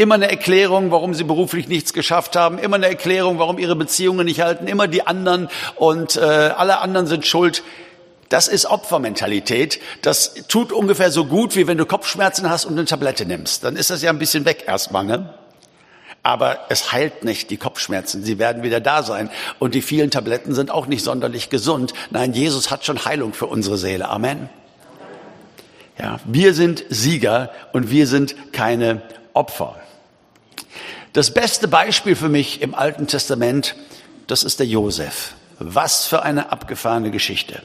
Immer 0.01 0.15
eine 0.15 0.31
Erklärung, 0.31 0.89
warum 0.89 1.13
sie 1.13 1.24
beruflich 1.24 1.67
nichts 1.67 1.93
geschafft 1.93 2.36
haben. 2.36 2.58
Immer 2.58 2.77
eine 2.77 2.88
Erklärung, 2.88 3.38
warum 3.38 3.60
ihre 3.60 3.75
Beziehungen 3.75 4.25
nicht 4.25 4.41
halten. 4.41 4.65
Immer 4.65 4.88
die 4.88 5.05
anderen 5.05 5.48
und 5.75 6.15
äh, 6.15 6.22
alle 6.22 6.79
anderen 6.79 7.05
sind 7.05 7.27
schuld. 7.27 7.62
Das 8.27 8.48
ist 8.48 8.65
Opfermentalität. 8.65 9.79
Das 10.01 10.34
tut 10.48 10.72
ungefähr 10.72 11.12
so 11.12 11.25
gut, 11.25 11.55
wie 11.55 11.67
wenn 11.67 11.77
du 11.77 11.86
Kopfschmerzen 11.86 12.50
hast 12.50 12.65
und 12.65 12.74
eine 12.74 12.86
Tablette 12.86 13.27
nimmst. 13.27 13.63
Dann 13.63 13.75
ist 13.75 13.91
das 13.91 14.01
ja 14.01 14.10
ein 14.10 14.17
bisschen 14.17 14.43
weg 14.43 14.63
erstmal, 14.65 15.03
ne? 15.03 15.36
Aber 16.24 16.62
es 16.70 16.91
heilt 16.91 17.24
nicht 17.24 17.51
die 17.51 17.58
Kopfschmerzen. 17.58 18.24
Sie 18.24 18.39
werden 18.39 18.63
wieder 18.63 18.79
da 18.79 19.03
sein. 19.03 19.29
Und 19.60 19.75
die 19.75 19.84
vielen 19.84 20.10
Tabletten 20.10 20.55
sind 20.55 20.72
auch 20.72 20.88
nicht 20.88 21.03
sonderlich 21.03 21.51
gesund. 21.51 21.93
Nein, 22.10 22.34
Jesus 22.34 22.72
hat 22.72 22.86
schon 22.86 23.05
Heilung 23.05 23.36
für 23.36 23.46
unsere 23.46 23.77
Seele. 23.77 24.10
Amen. 24.10 24.50
Ja, 26.00 26.20
wir 26.25 26.55
sind 26.55 26.86
Sieger 26.89 27.51
und 27.72 27.91
wir 27.91 28.08
sind 28.08 28.36
keine 28.51 29.03
Opfer. 29.36 29.75
Das 31.13 31.32
beste 31.32 31.68
Beispiel 31.68 32.15
für 32.15 32.30
mich 32.30 32.62
im 32.62 32.74
Alten 32.74 33.06
Testament, 33.06 33.75
das 34.27 34.44
ist 34.44 34.60
der 34.60 34.68
Josef. 34.68 35.34
Was 35.60 36.06
für 36.06 36.24
eine 36.24 36.53
abgefahrene 36.53 37.12
Geschichte. 37.12 37.62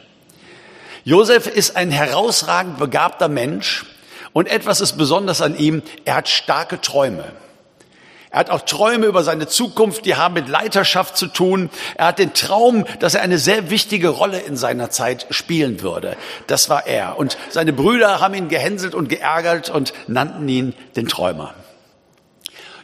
Josef 1.05 1.47
ist 1.47 1.77
ein 1.77 1.93
herausragend 1.93 2.79
begabter 2.79 3.29
Mensch 3.29 3.87
und 4.33 4.49
etwas 4.49 4.81
ist 4.81 4.99
besonders 4.99 5.41
an 5.43 5.57
ihm, 5.57 5.83
er 6.05 6.17
hat 6.17 6.29
starke 6.29 6.81
Träume. 6.81 7.25
Er 8.31 8.41
hat 8.41 8.51
auch 8.51 8.63
Träume 8.63 9.07
über 9.07 9.23
seine 9.23 9.47
Zukunft, 9.47 10.05
die 10.05 10.17
haben 10.17 10.35
mit 10.35 10.49
Leiterschaft 10.49 11.17
zu 11.17 11.29
tun. 11.29 11.71
Er 11.95 12.09
hat 12.09 12.19
den 12.19 12.35
Traum, 12.35 12.85
dass 12.99 13.15
er 13.15 13.23
eine 13.23 13.39
sehr 13.39 13.71
wichtige 13.71 14.09
Rolle 14.09 14.41
in 14.41 14.57
seiner 14.57 14.91
Zeit 14.91 15.27
spielen 15.31 15.81
würde. 15.81 16.17
Das 16.49 16.69
war 16.69 16.89
er. 16.89 17.17
Und 17.17 17.39
seine 17.51 17.73
Brüder 17.73 18.21
haben 18.21 18.35
ihn 18.35 18.49
gehänselt 18.49 18.95
und 18.95 19.09
geärgert 19.09 19.71
und 19.71 19.95
nannten 20.09 20.49
ihn 20.49 20.75
den 20.97 21.07
Träumer. 21.07 21.55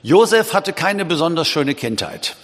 Josef 0.03 0.53
hatte 0.53 0.73
keine 0.73 1.05
besonders 1.05 1.47
schöne 1.47 1.75
Kindheit. 1.75 2.35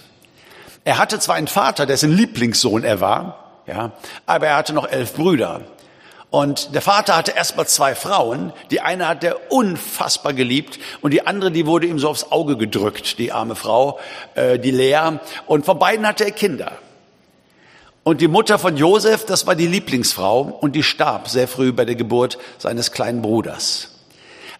Er 0.85 0.97
hatte 0.97 1.19
zwar 1.19 1.35
einen 1.35 1.47
Vater, 1.47 1.85
dessen 1.85 2.15
Lieblingssohn 2.15 2.85
er 2.85 3.01
war, 3.01 3.61
ja, 3.67 3.91
aber 4.25 4.47
er 4.47 4.55
hatte 4.55 4.73
noch 4.73 4.87
elf 4.87 5.13
Brüder. 5.13 5.61
Und 6.31 6.73
der 6.73 6.81
Vater 6.81 7.17
hatte 7.17 7.31
erstmal 7.31 7.67
zwei 7.67 7.95
Frauen. 7.95 8.53
Die 8.71 8.81
eine 8.81 9.07
hat 9.07 9.23
er 9.23 9.51
unfassbar 9.51 10.33
geliebt 10.33 10.79
und 11.01 11.11
die 11.11 11.25
andere, 11.25 11.51
die 11.51 11.65
wurde 11.65 11.87
ihm 11.87 11.99
so 11.99 12.07
aufs 12.07 12.31
Auge 12.31 12.55
gedrückt, 12.55 13.17
die 13.19 13.31
arme 13.31 13.55
Frau, 13.55 13.99
äh, 14.35 14.57
die 14.57 14.71
Lea. 14.71 15.19
Und 15.47 15.65
von 15.65 15.79
beiden 15.79 16.07
hatte 16.07 16.25
er 16.25 16.31
Kinder. 16.31 16.73
Und 18.03 18.21
die 18.21 18.27
Mutter 18.27 18.57
von 18.57 18.77
Josef, 18.77 19.25
das 19.25 19.47
war 19.47 19.55
die 19.55 19.67
Lieblingsfrau 19.67 20.41
und 20.41 20.75
die 20.75 20.83
starb 20.83 21.27
sehr 21.27 21.47
früh 21.47 21.73
bei 21.73 21.83
der 21.83 21.95
Geburt 21.95 22.37
seines 22.57 22.91
kleinen 22.91 23.21
Bruders. 23.21 23.98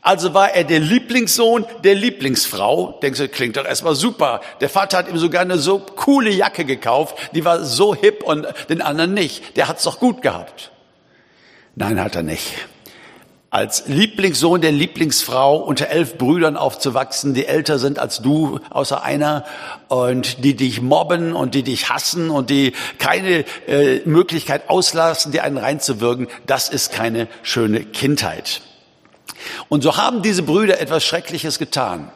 Also 0.01 0.33
war 0.33 0.53
er 0.53 0.63
der 0.63 0.79
Lieblingssohn 0.79 1.65
der 1.83 1.95
Lieblingsfrau. 1.95 2.99
Denkst 3.01 3.19
du, 3.19 3.27
klingt 3.27 3.57
doch 3.57 3.65
erstmal 3.65 3.95
super. 3.95 4.41
Der 4.61 4.69
Vater 4.69 4.97
hat 4.97 5.09
ihm 5.09 5.17
sogar 5.17 5.41
eine 5.41 5.57
so 5.57 5.79
coole 5.79 6.29
Jacke 6.29 6.63
gekauft, 6.63 7.17
die 7.33 7.43
war 7.43 7.65
so 7.65 7.93
hip 7.93 8.23
und 8.23 8.47
den 8.69 8.81
anderen 8.81 9.13
nicht. 9.13 9.57
Der 9.57 9.67
hat's 9.67 9.83
doch 9.83 9.99
gut 9.99 10.21
gehabt. 10.21 10.71
Nein, 11.75 12.01
hat 12.01 12.15
er 12.15 12.23
nicht. 12.23 12.53
als 13.51 13.87
Lieblingssohn 13.87 14.61
der 14.61 14.71
Lieblingsfrau 14.71 15.57
unter 15.57 15.87
elf 15.87 16.17
Brüdern 16.17 16.55
aufzuwachsen, 16.55 17.33
die 17.33 17.45
älter 17.47 17.79
sind 17.79 17.97
als 17.97 18.21
du, 18.21 18.59
außer 18.69 19.03
einer, 19.03 19.43
und 19.87 20.43
die 20.43 20.55
dich 20.55 20.81
mobben 20.81 21.33
und 21.33 21.55
die 21.55 21.63
dich 21.63 21.89
hassen 21.89 22.29
und 22.29 22.49
die 22.51 22.73
keine 22.99 23.45
äh, 23.67 24.01
Möglichkeit 24.05 24.69
auslassen, 24.69 25.31
dir 25.31 25.43
einen 25.43 25.57
reinzuwirken, 25.57 26.27
das 26.45 26.69
ist 26.69 26.91
keine 26.91 27.27
schöne 27.41 27.83
Kindheit. 27.83 28.61
Und 29.67 29.83
so 29.83 29.97
haben 29.97 30.21
diese 30.21 30.43
Brüder 30.43 30.79
etwas 30.79 31.03
Schreckliches 31.03 31.59
getan. 31.59 32.11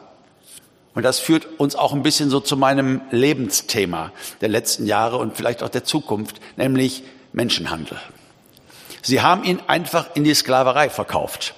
Und 0.94 1.02
das 1.02 1.18
führt 1.18 1.46
uns 1.58 1.74
auch 1.74 1.92
ein 1.92 2.02
bisschen 2.02 2.30
so 2.30 2.40
zu 2.40 2.56
meinem 2.56 3.00
Lebensthema 3.10 4.12
der 4.40 4.48
letzten 4.48 4.86
Jahre 4.86 5.18
und 5.18 5.36
vielleicht 5.36 5.62
auch 5.62 5.68
der 5.68 5.84
Zukunft, 5.84 6.40
nämlich 6.56 7.02
Menschenhandel. 7.32 7.98
Sie 9.02 9.20
haben 9.20 9.44
ihn 9.44 9.60
einfach 9.66 10.14
in 10.14 10.24
die 10.24 10.34
Sklaverei 10.34 10.88
verkauft. 10.88 11.54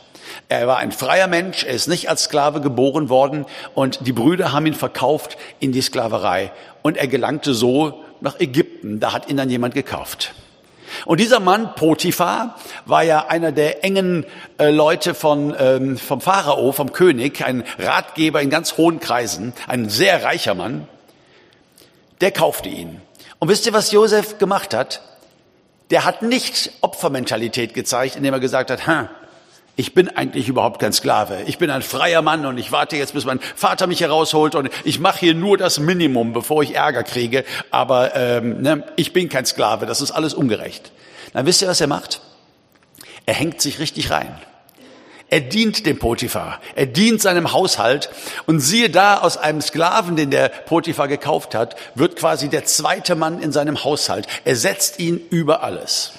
Er 0.49 0.67
war 0.67 0.79
ein 0.79 0.93
freier 0.93 1.27
Mensch, 1.27 1.65
er 1.65 1.75
ist 1.75 1.87
nicht 1.87 2.09
als 2.09 2.25
Sklave 2.25 2.61
geboren 2.61 3.09
worden 3.09 3.47
und 3.75 4.07
die 4.07 4.13
Brüder 4.13 4.53
haben 4.53 4.67
ihn 4.67 4.75
verkauft 4.75 5.37
in 5.61 5.73
die 5.73 5.83
Sklaverei 5.83 6.53
und 6.83 6.97
er 6.97 7.09
gelangte 7.09 7.53
so 7.53 8.05
nach 8.21 8.41
Ägypten. 8.41 9.01
Da 9.01 9.13
hat 9.13 9.29
ihn 9.29 9.37
dann 9.37 9.51
jemand 9.51 9.75
gekauft. 9.75 10.35
Und 11.05 11.21
dieser 11.21 11.41
Mann, 11.41 11.75
Potiphar, 11.75 12.57
war 12.85 13.03
ja 13.03 13.27
einer 13.27 13.53
der 13.53 13.85
engen 13.85 14.25
äh, 14.59 14.71
Leute 14.71 15.15
von, 15.15 15.55
ähm, 15.59 15.99
vom 15.99 16.21
Pharao, 16.21 16.73
vom 16.73 16.93
König, 16.93 17.45
ein 17.45 17.65
Ratgeber 17.79 18.41
in 18.41 18.51
ganz 18.51 18.77
hohen 18.77 19.01
Kreisen, 19.01 19.53
ein 19.67 19.89
sehr 19.89 20.25
reicher 20.25 20.55
Mann. 20.55 20.89
Der 22.21 22.31
kaufte 22.33 22.69
ihn. 22.69 23.01
Und 23.39 23.49
wisst 23.49 23.67
ihr, 23.67 23.73
was 23.73 23.93
Josef 23.93 24.39
gemacht 24.39 24.73
hat? 24.73 25.03
der 25.91 26.05
hat 26.05 26.23
nicht 26.23 26.73
Opfermentalität 26.81 27.75
gezeigt, 27.75 28.17
indem 28.17 28.35
er 28.35 28.41
gesagt 28.41 28.71
hat, 28.71 28.87
ha, 28.87 29.11
ich 29.77 29.93
bin 29.93 30.09
eigentlich 30.09 30.49
überhaupt 30.49 30.81
kein 30.81 30.95
Sklave. 30.95 31.43
Ich 31.47 31.59
bin 31.59 31.71
ein 31.71 31.83
freier 31.83 32.23
Mann 32.23 32.47
und 32.47 32.57
ich 32.57 32.73
warte 32.73 32.97
jetzt, 32.97 33.13
bis 33.13 33.27
mein 33.27 33.41
Vater 33.41 33.87
mich 33.87 34.01
herausholt 34.01 34.55
und 34.55 34.71
ich 34.85 35.01
mache 35.01 35.21
hier 35.21 35.35
nur 35.35 35.59
das 35.59 35.79
Minimum, 35.79 36.33
bevor 36.33 36.63
ich 36.63 36.75
Ärger 36.75 37.03
kriege. 37.03 37.45
Aber 37.71 38.17
ähm, 38.17 38.63
ne, 38.63 38.85
ich 38.97 39.13
bin 39.13 39.29
kein 39.29 39.45
Sklave. 39.45 39.85
Das 39.85 40.01
ist 40.01 40.13
alles 40.13 40.33
ungerecht. 40.33 40.93
Dann 41.35 41.45
wisst 41.45 41.61
ihr, 41.61 41.69
was 41.69 41.83
er 41.83 41.89
macht? 41.89 42.23
Er 43.27 43.35
hängt 43.35 43.61
sich 43.61 43.79
richtig 43.79 44.11
rein. 44.11 44.35
Er 45.29 45.41
dient 45.41 45.85
dem 45.85 45.99
Potiphar. 45.99 46.61
Er 46.75 46.87
dient 46.87 47.21
seinem 47.21 47.53
Haushalt. 47.53 48.09
Und 48.47 48.61
siehe 48.61 48.89
da, 48.89 49.19
aus 49.19 49.37
einem 49.37 49.61
Sklaven, 49.61 50.17
den 50.17 50.31
der 50.31 50.49
Potiphar 50.49 51.09
gekauft 51.09 51.55
hat, 51.55 51.77
wird 51.95 52.17
quasi 52.17 52.49
der 52.49 52.65
zweite 52.65 53.15
Mann 53.15 53.43
in 53.43 53.53
seinem 53.53 53.85
Haushalt. 53.85 54.27
Er 54.47 54.57
setzt 54.57 55.01
ihn 55.01 55.21
über 55.29 55.63
alles. 55.63 56.13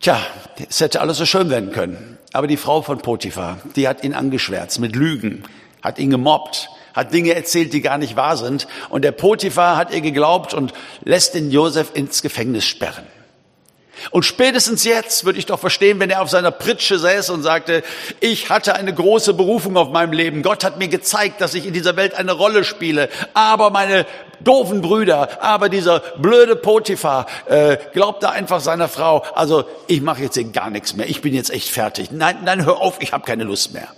Tja, 0.00 0.20
es 0.68 0.80
hätte 0.80 1.00
alles 1.00 1.18
so 1.18 1.26
schön 1.26 1.50
werden 1.50 1.72
können. 1.72 2.18
Aber 2.32 2.46
die 2.46 2.56
Frau 2.56 2.82
von 2.82 2.98
Potiphar, 2.98 3.58
die 3.74 3.88
hat 3.88 4.04
ihn 4.04 4.14
angeschwärzt 4.14 4.80
mit 4.80 4.94
Lügen, 4.94 5.44
hat 5.82 5.98
ihn 5.98 6.10
gemobbt, 6.10 6.68
hat 6.94 7.12
Dinge 7.12 7.34
erzählt, 7.34 7.72
die 7.72 7.80
gar 7.80 7.98
nicht 7.98 8.16
wahr 8.16 8.36
sind. 8.36 8.68
Und 8.90 9.02
der 9.02 9.12
Potiphar 9.12 9.76
hat 9.76 9.92
ihr 9.92 10.00
geglaubt 10.00 10.54
und 10.54 10.72
lässt 11.04 11.34
den 11.34 11.50
Josef 11.50 11.90
ins 11.94 12.22
Gefängnis 12.22 12.64
sperren. 12.64 13.06
Und 14.10 14.24
spätestens 14.24 14.84
jetzt 14.84 15.24
würde 15.24 15.38
ich 15.38 15.46
doch 15.46 15.58
verstehen, 15.58 16.00
wenn 16.00 16.10
er 16.10 16.22
auf 16.22 16.30
seiner 16.30 16.50
Pritsche 16.50 16.98
säß 16.98 17.30
und 17.30 17.42
sagte, 17.42 17.82
ich 18.20 18.50
hatte 18.50 18.74
eine 18.74 18.94
große 18.94 19.34
Berufung 19.34 19.76
auf 19.76 19.90
meinem 19.90 20.12
Leben. 20.12 20.42
Gott 20.42 20.64
hat 20.64 20.78
mir 20.78 20.88
gezeigt, 20.88 21.40
dass 21.40 21.54
ich 21.54 21.66
in 21.66 21.72
dieser 21.72 21.96
Welt 21.96 22.14
eine 22.14 22.32
Rolle 22.32 22.64
spiele. 22.64 23.08
Aber 23.34 23.70
meine 23.70 24.06
doofen 24.40 24.80
Brüder, 24.82 25.42
aber 25.42 25.68
dieser 25.68 26.00
blöde 26.18 26.56
Potiphar 26.56 27.26
äh, 27.46 27.76
glaubte 27.92 28.30
einfach 28.30 28.60
seiner 28.60 28.88
Frau, 28.88 29.24
also 29.34 29.64
ich 29.88 30.00
mache 30.00 30.22
jetzt 30.22 30.34
hier 30.34 30.44
gar 30.44 30.70
nichts 30.70 30.94
mehr. 30.94 31.08
Ich 31.08 31.20
bin 31.20 31.34
jetzt 31.34 31.50
echt 31.50 31.68
fertig. 31.68 32.10
Nein, 32.12 32.38
nein, 32.44 32.64
hör 32.64 32.80
auf, 32.80 32.98
ich 33.00 33.12
habe 33.12 33.24
keine 33.24 33.44
Lust 33.44 33.72
mehr. 33.74 33.88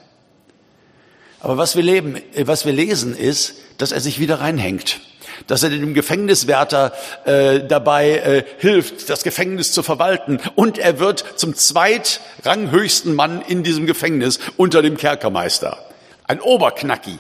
Aber 1.40 1.56
was 1.56 1.76
wir 1.76 1.82
leben, 1.82 2.20
was 2.36 2.64
wir 2.66 2.72
lesen, 2.72 3.16
ist, 3.16 3.54
dass 3.78 3.92
er 3.92 4.00
sich 4.00 4.18
wieder 4.18 4.40
reinhängt 4.40 5.00
dass 5.46 5.62
er 5.62 5.70
dem 5.70 5.94
Gefängniswärter 5.94 6.92
äh, 7.24 7.60
dabei 7.60 8.10
äh, 8.10 8.44
hilft, 8.58 9.10
das 9.10 9.22
Gefängnis 9.22 9.72
zu 9.72 9.82
verwalten. 9.82 10.40
Und 10.54 10.78
er 10.78 10.98
wird 10.98 11.24
zum 11.36 11.54
zweitranghöchsten 11.54 13.14
Mann 13.14 13.42
in 13.46 13.62
diesem 13.62 13.86
Gefängnis 13.86 14.38
unter 14.56 14.82
dem 14.82 14.96
Kerkermeister. 14.96 15.78
Ein 16.26 16.40
Oberknacki. 16.40 17.18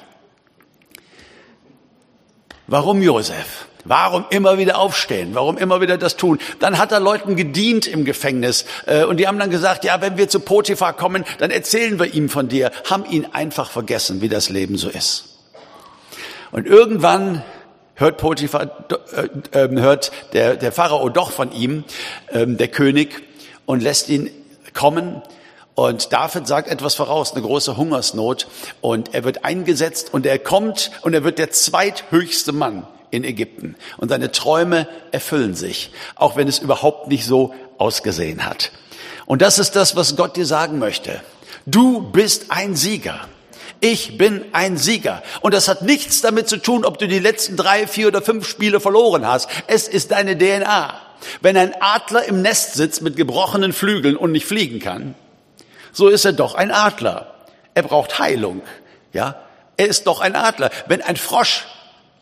Warum 2.66 3.02
Josef? 3.02 3.66
Warum 3.84 4.26
immer 4.30 4.58
wieder 4.58 4.78
aufstehen? 4.78 5.30
Warum 5.34 5.56
immer 5.56 5.80
wieder 5.80 5.96
das 5.96 6.16
tun? 6.16 6.38
Dann 6.58 6.78
hat 6.78 6.92
er 6.92 7.00
Leuten 7.00 7.34
gedient 7.34 7.86
im 7.86 8.04
Gefängnis 8.04 8.66
äh, 8.86 9.04
und 9.04 9.16
die 9.16 9.26
haben 9.26 9.38
dann 9.38 9.50
gesagt, 9.50 9.84
ja, 9.84 10.00
wenn 10.00 10.18
wir 10.18 10.28
zu 10.28 10.40
Potiphar 10.40 10.92
kommen, 10.92 11.24
dann 11.38 11.50
erzählen 11.50 11.98
wir 11.98 12.14
ihm 12.14 12.28
von 12.28 12.48
dir. 12.48 12.70
Haben 12.88 13.04
ihn 13.06 13.26
einfach 13.32 13.70
vergessen, 13.70 14.20
wie 14.20 14.28
das 14.28 14.48
Leben 14.48 14.76
so 14.76 14.88
ist. 14.88 15.38
Und 16.52 16.66
irgendwann 16.66 17.42
hört 18.00 18.16
Potiphar, 18.16 18.86
äh, 19.52 19.68
hört 19.68 20.10
der, 20.32 20.56
der 20.56 20.72
Pharao 20.72 21.08
doch 21.08 21.30
von 21.30 21.52
ihm, 21.52 21.84
ähm, 22.32 22.56
der 22.56 22.68
König, 22.68 23.22
und 23.66 23.82
lässt 23.82 24.08
ihn 24.08 24.30
kommen. 24.74 25.22
Und 25.74 26.12
David 26.12 26.46
sagt 26.46 26.68
etwas 26.68 26.94
voraus, 26.94 27.32
eine 27.32 27.42
große 27.42 27.76
Hungersnot. 27.76 28.48
Und 28.80 29.14
er 29.14 29.24
wird 29.24 29.44
eingesetzt 29.44 30.12
und 30.12 30.26
er 30.26 30.38
kommt 30.38 30.90
und 31.02 31.14
er 31.14 31.22
wird 31.22 31.38
der 31.38 31.50
zweithöchste 31.52 32.52
Mann 32.52 32.86
in 33.10 33.22
Ägypten. 33.22 33.76
Und 33.96 34.08
seine 34.08 34.32
Träume 34.32 34.88
erfüllen 35.12 35.54
sich, 35.54 35.92
auch 36.16 36.36
wenn 36.36 36.48
es 36.48 36.58
überhaupt 36.58 37.08
nicht 37.08 37.24
so 37.24 37.54
ausgesehen 37.78 38.44
hat. 38.44 38.72
Und 39.26 39.42
das 39.42 39.58
ist 39.58 39.76
das, 39.76 39.94
was 39.94 40.16
Gott 40.16 40.36
dir 40.36 40.46
sagen 40.46 40.78
möchte. 40.78 41.20
Du 41.66 42.02
bist 42.02 42.46
ein 42.48 42.74
Sieger. 42.74 43.28
Ich 43.80 44.18
bin 44.18 44.44
ein 44.52 44.76
Sieger. 44.76 45.22
Und 45.40 45.54
das 45.54 45.68
hat 45.68 45.82
nichts 45.82 46.20
damit 46.20 46.48
zu 46.48 46.58
tun, 46.58 46.84
ob 46.84 46.98
du 46.98 47.08
die 47.08 47.18
letzten 47.18 47.56
drei, 47.56 47.86
vier 47.86 48.08
oder 48.08 48.20
fünf 48.20 48.46
Spiele 48.46 48.78
verloren 48.78 49.26
hast. 49.26 49.48
Es 49.66 49.88
ist 49.88 50.10
deine 50.10 50.36
DNA. 50.36 51.00
Wenn 51.40 51.56
ein 51.56 51.74
Adler 51.80 52.24
im 52.24 52.42
Nest 52.42 52.74
sitzt 52.74 53.02
mit 53.02 53.16
gebrochenen 53.16 53.72
Flügeln 53.72 54.16
und 54.16 54.32
nicht 54.32 54.46
fliegen 54.46 54.80
kann, 54.80 55.14
so 55.92 56.08
ist 56.08 56.24
er 56.24 56.32
doch 56.32 56.54
ein 56.54 56.70
Adler. 56.70 57.34
Er 57.74 57.82
braucht 57.82 58.18
Heilung. 58.18 58.62
Ja, 59.12 59.42
er 59.76 59.86
ist 59.88 60.06
doch 60.06 60.20
ein 60.20 60.36
Adler. 60.36 60.70
Wenn 60.86 61.02
ein 61.02 61.16
Frosch 61.16 61.66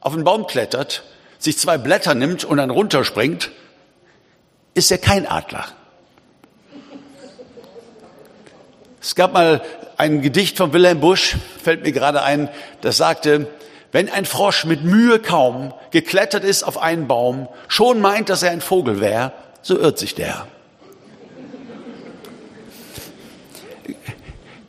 auf 0.00 0.12
einen 0.14 0.24
Baum 0.24 0.46
klettert, 0.46 1.02
sich 1.38 1.58
zwei 1.58 1.78
Blätter 1.78 2.14
nimmt 2.14 2.44
und 2.44 2.56
dann 2.58 2.70
runterspringt, 2.70 3.50
ist 4.74 4.90
er 4.90 4.98
kein 4.98 5.26
Adler. 5.26 5.66
Es 9.00 9.14
gab 9.14 9.32
mal 9.32 9.62
ein 9.98 10.22
Gedicht 10.22 10.56
von 10.56 10.72
Wilhelm 10.72 11.00
Busch, 11.00 11.36
fällt 11.62 11.82
mir 11.82 11.92
gerade 11.92 12.22
ein, 12.22 12.48
das 12.80 12.96
sagte, 12.96 13.48
wenn 13.90 14.08
ein 14.08 14.24
Frosch 14.24 14.64
mit 14.64 14.84
Mühe 14.84 15.18
kaum 15.18 15.74
geklettert 15.90 16.44
ist 16.44 16.62
auf 16.62 16.78
einen 16.78 17.08
Baum, 17.08 17.48
schon 17.66 18.00
meint, 18.00 18.28
dass 18.28 18.42
er 18.42 18.52
ein 18.52 18.60
Vogel 18.60 19.00
wäre, 19.00 19.32
so 19.60 19.76
irrt 19.76 19.98
sich 19.98 20.14
der. 20.14 20.46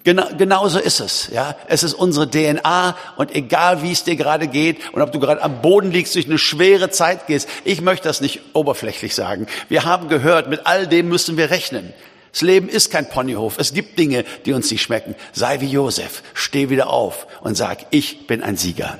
Genau, 0.04 0.26
genauso 0.36 0.80
ist 0.80 1.02
es. 1.02 1.30
Ja, 1.32 1.56
es 1.68 1.84
ist 1.84 1.94
unsere 1.94 2.28
DNA 2.28 2.96
und 3.18 3.36
egal 3.36 3.84
wie 3.84 3.92
es 3.92 4.04
dir 4.04 4.16
gerade 4.16 4.48
geht 4.48 4.78
und 4.94 5.04
ob 5.04 5.12
du 5.12 5.20
gerade 5.20 5.44
am 5.44 5.62
Boden 5.62 5.92
liegst, 5.92 6.16
durch 6.16 6.26
eine 6.26 6.40
schwere 6.40 6.90
Zeit 6.90 7.28
gehst, 7.28 7.48
ich 7.66 7.82
möchte 7.82 8.08
das 8.08 8.20
nicht 8.20 8.40
oberflächlich 8.54 9.14
sagen. 9.14 9.46
Wir 9.68 9.84
haben 9.84 10.08
gehört, 10.08 10.50
mit 10.50 10.66
all 10.66 10.88
dem 10.88 11.10
müssen 11.10 11.38
wir 11.38 11.52
rechnen. 11.52 11.94
Das 12.32 12.42
Leben 12.42 12.70
ist 12.70 12.92
kein 12.92 13.10
Ponyhof. 13.10 13.58
Es 13.58 13.74
gibt 13.74 13.98
Dinge, 13.98 14.24
die 14.46 14.54
uns 14.54 14.70
nicht 14.70 14.82
schmecken. 14.82 15.16
Sei 15.34 15.62
wie 15.62 15.68
Josef. 15.68 16.24
Steh 16.34 16.70
wieder 16.70 16.90
auf 16.90 17.28
und 17.42 17.56
sag, 17.56 17.86
ich 17.90 18.28
bin 18.28 18.44
ein 18.44 18.58
Sieger. 18.58 18.98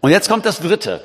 Und 0.00 0.10
jetzt 0.10 0.28
kommt 0.28 0.46
das 0.46 0.60
Dritte. 0.60 1.02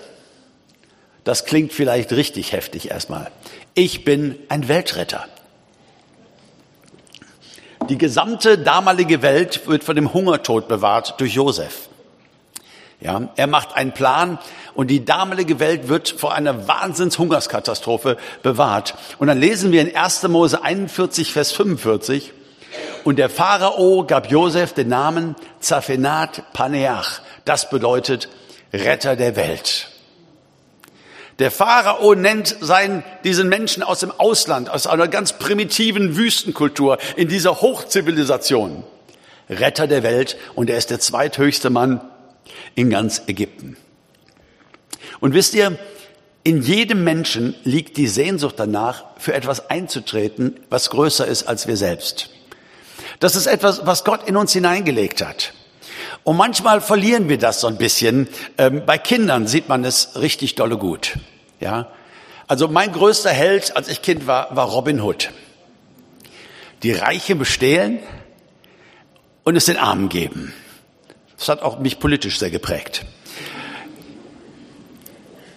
Das 1.24 1.46
klingt 1.46 1.72
vielleicht 1.72 2.12
richtig 2.12 2.52
heftig 2.52 2.92
erstmal. 2.92 3.32
Ich 3.74 4.04
bin 4.04 4.38
ein 4.50 4.68
Weltretter. 4.68 5.26
Die 7.90 7.98
gesamte 7.98 8.58
damalige 8.58 9.22
Welt 9.22 9.68
wird 9.68 9.84
vor 9.84 9.94
dem 9.94 10.14
Hungertod 10.14 10.68
bewahrt 10.68 11.20
durch 11.20 11.34
Josef. 11.34 11.90
Ja, 13.04 13.30
er 13.36 13.48
macht 13.48 13.76
einen 13.76 13.92
Plan 13.92 14.40
und 14.76 14.88
die 14.88 15.04
damalige 15.04 15.60
Welt 15.60 15.90
wird 15.90 16.08
vor 16.08 16.34
einer 16.34 16.70
Wahnsinnshungerskatastrophe 16.70 18.16
bewahrt. 18.44 18.96
Und 19.18 19.28
dann 19.28 19.42
lesen 19.42 19.74
wir 19.74 19.82
in 19.82 19.94
1. 19.94 20.24
Mose 20.30 20.64
41, 20.64 21.34
Vers 21.34 21.52
45, 21.52 22.32
und 23.04 23.20
der 23.20 23.30
Pharao 23.30 24.06
gab 24.08 24.32
Josef 24.32 24.72
den 24.72 24.88
Namen 24.88 25.36
Zaphenat 25.60 26.54
Paneach. 26.54 27.20
Das 27.44 27.70
bedeutet 27.70 28.30
Retter 28.72 29.18
der 29.18 29.36
Welt. 29.36 29.90
Der 31.40 31.52
Pharao 31.52 32.16
nennt 32.16 32.56
seinen, 32.62 33.04
diesen 33.26 33.50
Menschen 33.50 33.84
aus 33.84 34.00
dem 34.00 34.12
Ausland, 34.12 34.70
aus 34.70 34.88
einer 34.88 35.10
ganz 35.10 35.34
primitiven 35.34 36.16
Wüstenkultur, 36.16 37.00
in 37.18 37.28
dieser 37.28 37.60
Hochzivilisation, 37.60 38.86
Retter 39.50 39.88
der 39.88 40.04
Welt 40.04 40.38
und 40.56 40.70
er 40.70 40.78
ist 40.78 40.90
der 40.90 41.02
zweithöchste 41.02 41.70
Mann 41.70 42.00
in 42.76 42.90
ganz 42.90 43.24
Ägypten. 43.28 43.78
Und 45.20 45.34
wisst 45.34 45.54
ihr, 45.54 45.78
In 46.46 46.62
jedem 46.62 47.06
Menschen 47.06 47.56
liegt 47.64 47.96
die 47.96 48.08
Sehnsucht 48.08 48.56
danach, 48.58 49.06
für 49.18 49.34
etwas 49.34 49.70
einzutreten, 49.70 50.60
was 50.70 50.90
größer 50.90 51.26
ist 51.26 51.44
als 51.44 51.68
wir 51.68 51.78
selbst. 51.78 52.30
Das 53.22 53.38
ist 53.38 53.48
etwas, 53.48 53.86
was 53.86 54.04
Gott 54.04 54.28
in 54.28 54.36
uns 54.36 54.52
hineingelegt 54.52 55.26
hat. 55.26 55.54
Und 56.26 56.36
manchmal 56.36 56.82
verlieren 56.82 57.30
wir 57.30 57.38
das 57.38 57.62
so 57.62 57.68
ein 57.68 57.78
bisschen. 57.78 58.28
Ähm, 58.58 58.84
bei 58.86 58.98
Kindern 58.98 59.48
sieht 59.48 59.70
man 59.70 59.86
es 59.86 60.20
richtig 60.20 60.56
dolle 60.56 60.78
gut. 60.78 61.14
Ja, 61.62 61.88
also 62.48 62.68
mein 62.68 62.92
größter 62.92 63.30
Held, 63.30 63.78
als 63.78 63.88
ich 63.88 64.02
Kind 64.02 64.28
war, 64.28 64.54
war 64.54 64.68
Robin 64.68 65.00
Hood. 65.00 65.32
Die 66.84 66.92
Reiche 66.92 67.36
bestehlen 67.36 68.00
und 69.46 69.56
es 69.56 69.66
den 69.66 69.78
Armen 69.78 70.10
geben. 70.10 70.54
Das 71.44 71.50
hat 71.50 71.62
auch 71.62 71.78
mich 71.80 72.00
politisch 72.00 72.40
sehr 72.40 72.52
geprägt. 72.52 73.04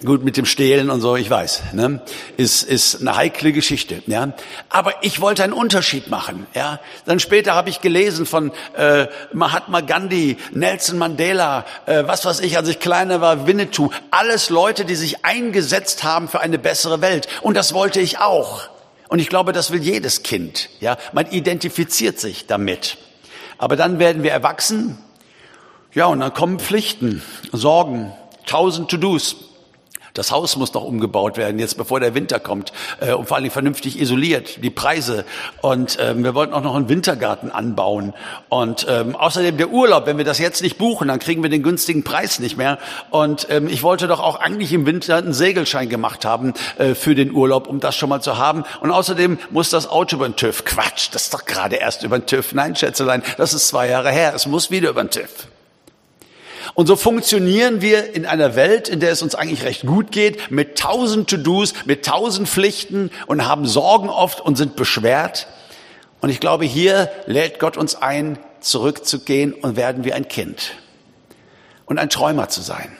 Gut, 0.04 0.24
mit 0.24 0.36
dem 0.36 0.44
Stehlen 0.44 0.90
und 0.90 1.00
so, 1.00 1.14
ich 1.14 1.30
weiß, 1.30 1.62
ne, 1.74 2.00
ist, 2.36 2.64
ist 2.64 3.00
eine 3.00 3.14
heikle 3.14 3.52
Geschichte, 3.52 4.02
ja. 4.08 4.32
Aber 4.68 4.94
ich 5.02 5.20
wollte 5.20 5.44
einen 5.44 5.52
Unterschied 5.52 6.10
machen, 6.10 6.48
ja. 6.56 6.80
Dann 7.04 7.20
später 7.20 7.54
habe 7.54 7.70
ich 7.70 7.82
gelesen 7.82 8.26
von 8.26 8.50
äh, 8.76 9.06
Mahatma 9.32 9.80
Gandhi, 9.80 10.38
Nelson 10.50 10.98
Mandela, 10.98 11.64
äh, 11.86 12.02
was 12.04 12.24
weiß 12.24 12.40
ich, 12.40 12.56
als 12.56 12.68
ich 12.68 12.80
kleiner 12.80 13.20
war, 13.20 13.46
Winnetou. 13.46 13.90
Alles 14.10 14.50
Leute, 14.50 14.86
die 14.86 14.96
sich 14.96 15.24
eingesetzt 15.24 16.02
haben 16.02 16.26
für 16.26 16.40
eine 16.40 16.58
bessere 16.58 17.00
Welt. 17.00 17.28
Und 17.42 17.56
das 17.56 17.74
wollte 17.74 18.00
ich 18.00 18.18
auch. 18.18 18.68
Und 19.06 19.20
ich 19.20 19.28
glaube, 19.28 19.52
das 19.52 19.70
will 19.70 19.84
jedes 19.84 20.24
Kind, 20.24 20.68
ja. 20.80 20.98
Man 21.12 21.30
identifiziert 21.30 22.18
sich 22.18 22.48
damit. 22.48 22.98
Aber 23.56 23.76
dann 23.76 24.00
werden 24.00 24.24
wir 24.24 24.32
erwachsen, 24.32 24.98
ja, 25.96 26.04
und 26.06 26.20
dann 26.20 26.34
kommen 26.34 26.58
Pflichten, 26.58 27.22
Sorgen, 27.52 28.12
tausend 28.44 28.90
To-Dos. 28.90 29.36
Das 30.12 30.30
Haus 30.30 30.56
muss 30.56 30.74
noch 30.74 30.84
umgebaut 30.84 31.38
werden, 31.38 31.58
jetzt 31.58 31.78
bevor 31.78 32.00
der 32.00 32.14
Winter 32.14 32.38
kommt 32.38 32.74
äh, 33.00 33.14
und 33.14 33.28
vor 33.28 33.38
Dingen 33.38 33.50
vernünftig 33.50 33.98
isoliert, 33.98 34.62
die 34.62 34.68
Preise. 34.68 35.24
Und 35.62 35.96
ähm, 35.98 36.22
wir 36.22 36.34
wollten 36.34 36.52
auch 36.52 36.60
noch 36.60 36.74
einen 36.74 36.90
Wintergarten 36.90 37.50
anbauen. 37.50 38.12
Und 38.50 38.86
ähm, 38.90 39.16
außerdem 39.16 39.56
der 39.56 39.70
Urlaub, 39.70 40.04
wenn 40.04 40.18
wir 40.18 40.26
das 40.26 40.38
jetzt 40.38 40.60
nicht 40.60 40.76
buchen, 40.76 41.08
dann 41.08 41.18
kriegen 41.18 41.42
wir 41.42 41.48
den 41.48 41.62
günstigen 41.62 42.04
Preis 42.04 42.40
nicht 42.40 42.58
mehr. 42.58 42.78
Und 43.08 43.46
ähm, 43.48 43.66
ich 43.66 43.82
wollte 43.82 44.06
doch 44.06 44.20
auch 44.20 44.38
eigentlich 44.38 44.74
im 44.74 44.84
Winter 44.84 45.16
einen 45.16 45.32
Segelschein 45.32 45.88
gemacht 45.88 46.26
haben 46.26 46.52
äh, 46.76 46.94
für 46.94 47.14
den 47.14 47.32
Urlaub, 47.32 47.66
um 47.68 47.80
das 47.80 47.96
schon 47.96 48.10
mal 48.10 48.20
zu 48.20 48.36
haben. 48.36 48.64
Und 48.80 48.90
außerdem 48.90 49.38
muss 49.50 49.70
das 49.70 49.88
Auto 49.88 50.16
über 50.16 50.28
den 50.28 50.36
TÜV. 50.36 50.66
Quatsch, 50.66 51.08
das 51.12 51.22
ist 51.22 51.32
doch 51.32 51.46
gerade 51.46 51.76
erst 51.76 52.04
über 52.04 52.18
den 52.18 52.26
TÜV. 52.26 52.52
Nein, 52.52 52.76
Schätzelein, 52.76 53.22
das 53.38 53.54
ist 53.54 53.68
zwei 53.68 53.88
Jahre 53.88 54.10
her. 54.10 54.34
Es 54.34 54.44
muss 54.44 54.70
wieder 54.70 54.90
über 54.90 55.02
den 55.02 55.10
TÜV. 55.10 55.48
Und 56.76 56.86
so 56.88 56.94
funktionieren 56.94 57.80
wir 57.80 58.14
in 58.14 58.26
einer 58.26 58.54
Welt, 58.54 58.90
in 58.90 59.00
der 59.00 59.10
es 59.10 59.22
uns 59.22 59.34
eigentlich 59.34 59.64
recht 59.64 59.86
gut 59.86 60.12
geht, 60.12 60.50
mit 60.50 60.76
tausend 60.76 61.30
To-Dos, 61.30 61.72
mit 61.86 62.04
tausend 62.04 62.50
Pflichten 62.50 63.10
und 63.26 63.46
haben 63.46 63.66
Sorgen 63.66 64.10
oft 64.10 64.42
und 64.42 64.56
sind 64.56 64.76
beschwert. 64.76 65.46
Und 66.20 66.28
ich 66.28 66.38
glaube, 66.38 66.66
hier 66.66 67.10
lädt 67.24 67.60
Gott 67.60 67.78
uns 67.78 67.94
ein, 67.94 68.38
zurückzugehen 68.60 69.54
und 69.54 69.76
werden 69.76 70.04
wie 70.04 70.12
ein 70.12 70.28
Kind 70.28 70.74
und 71.86 71.98
ein 71.98 72.10
Träumer 72.10 72.50
zu 72.50 72.60
sein. 72.60 72.94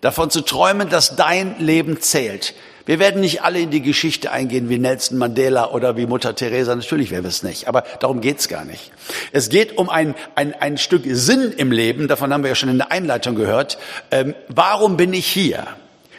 Davon 0.00 0.28
zu 0.28 0.40
träumen, 0.40 0.88
dass 0.88 1.14
dein 1.14 1.60
Leben 1.60 2.00
zählt, 2.00 2.52
wir 2.86 2.98
werden 2.98 3.22
nicht 3.22 3.42
alle 3.42 3.60
in 3.60 3.70
die 3.70 3.80
Geschichte 3.80 4.30
eingehen 4.30 4.68
wie 4.68 4.78
Nelson 4.78 5.16
Mandela 5.16 5.70
oder 5.70 5.96
wie 5.96 6.06
Mutter 6.06 6.34
Teresa. 6.34 6.74
Natürlich 6.74 7.10
werden 7.10 7.24
wir 7.24 7.30
es 7.30 7.42
nicht. 7.42 7.66
Aber 7.66 7.84
darum 8.00 8.20
geht's 8.20 8.48
gar 8.48 8.64
nicht. 8.64 8.92
Es 9.32 9.48
geht 9.48 9.78
um 9.78 9.88
ein, 9.88 10.14
ein, 10.34 10.52
ein 10.54 10.76
Stück 10.76 11.04
Sinn 11.06 11.52
im 11.56 11.72
Leben. 11.72 12.08
Davon 12.08 12.32
haben 12.32 12.42
wir 12.42 12.50
ja 12.50 12.54
schon 12.54 12.68
in 12.68 12.78
der 12.78 12.92
Einleitung 12.92 13.36
gehört. 13.36 13.78
Ähm, 14.10 14.34
warum 14.48 14.98
bin 14.98 15.14
ich 15.14 15.26
hier? 15.26 15.66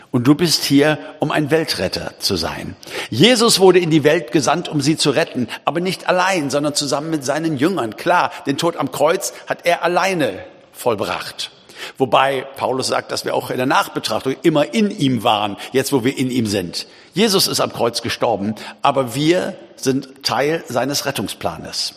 Und 0.09 0.25
du 0.25 0.33
bist 0.33 0.63
hier, 0.63 0.97
um 1.19 1.29
ein 1.29 1.51
Weltretter 1.51 2.13
zu 2.19 2.35
sein. 2.37 2.75
Jesus 3.09 3.59
wurde 3.59 3.79
in 3.79 3.91
die 3.91 4.05
Welt 4.05 4.31
gesandt, 4.31 4.69
um 4.69 4.79
sie 4.79 4.95
zu 4.95 5.09
retten, 5.09 5.49
aber 5.65 5.81
nicht 5.81 6.07
allein, 6.07 6.49
sondern 6.49 6.73
zusammen 6.73 7.09
mit 7.09 7.25
seinen 7.25 7.57
Jüngern. 7.57 7.97
Klar, 7.97 8.31
den 8.47 8.57
Tod 8.57 8.77
am 8.77 8.91
Kreuz 8.93 9.33
hat 9.45 9.65
er 9.65 9.83
alleine 9.83 10.39
vollbracht. 10.71 11.51
Wobei 11.97 12.41
Paulus 12.55 12.87
sagt, 12.87 13.11
dass 13.11 13.25
wir 13.25 13.35
auch 13.35 13.49
in 13.49 13.57
der 13.57 13.65
Nachbetrachtung 13.65 14.35
immer 14.43 14.73
in 14.73 14.91
ihm 14.91 15.23
waren, 15.23 15.57
jetzt 15.71 15.91
wo 15.91 16.03
wir 16.03 16.17
in 16.17 16.31
ihm 16.31 16.47
sind. 16.47 16.87
Jesus 17.13 17.47
ist 17.47 17.59
am 17.59 17.73
Kreuz 17.73 18.01
gestorben, 18.01 18.55
aber 18.81 19.15
wir 19.15 19.55
sind 19.75 20.23
Teil 20.23 20.63
seines 20.67 21.05
Rettungsplanes. 21.05 21.95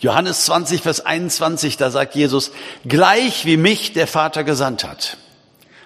Johannes 0.00 0.44
20, 0.44 0.82
Vers 0.82 1.04
21, 1.04 1.76
da 1.76 1.90
sagt 1.90 2.14
Jesus, 2.14 2.52
gleich 2.84 3.44
wie 3.46 3.56
mich 3.56 3.92
der 3.92 4.06
Vater 4.06 4.44
gesandt 4.44 4.84
hat, 4.84 5.16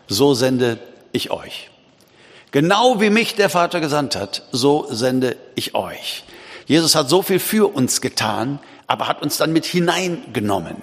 so 0.08 0.34
sende 0.34 0.78
ich 1.12 1.30
euch. 1.30 1.70
Genau 2.50 3.00
wie 3.00 3.10
mich 3.10 3.36
der 3.36 3.48
Vater 3.48 3.80
gesandt 3.80 4.16
hat, 4.16 4.42
so 4.50 4.86
sende 4.90 5.36
ich 5.54 5.74
euch. 5.74 6.24
Jesus 6.66 6.94
hat 6.94 7.08
so 7.08 7.22
viel 7.22 7.38
für 7.38 7.72
uns 7.72 8.00
getan, 8.00 8.58
aber 8.86 9.06
hat 9.06 9.22
uns 9.22 9.36
dann 9.36 9.52
mit 9.52 9.66
hineingenommen. 9.66 10.82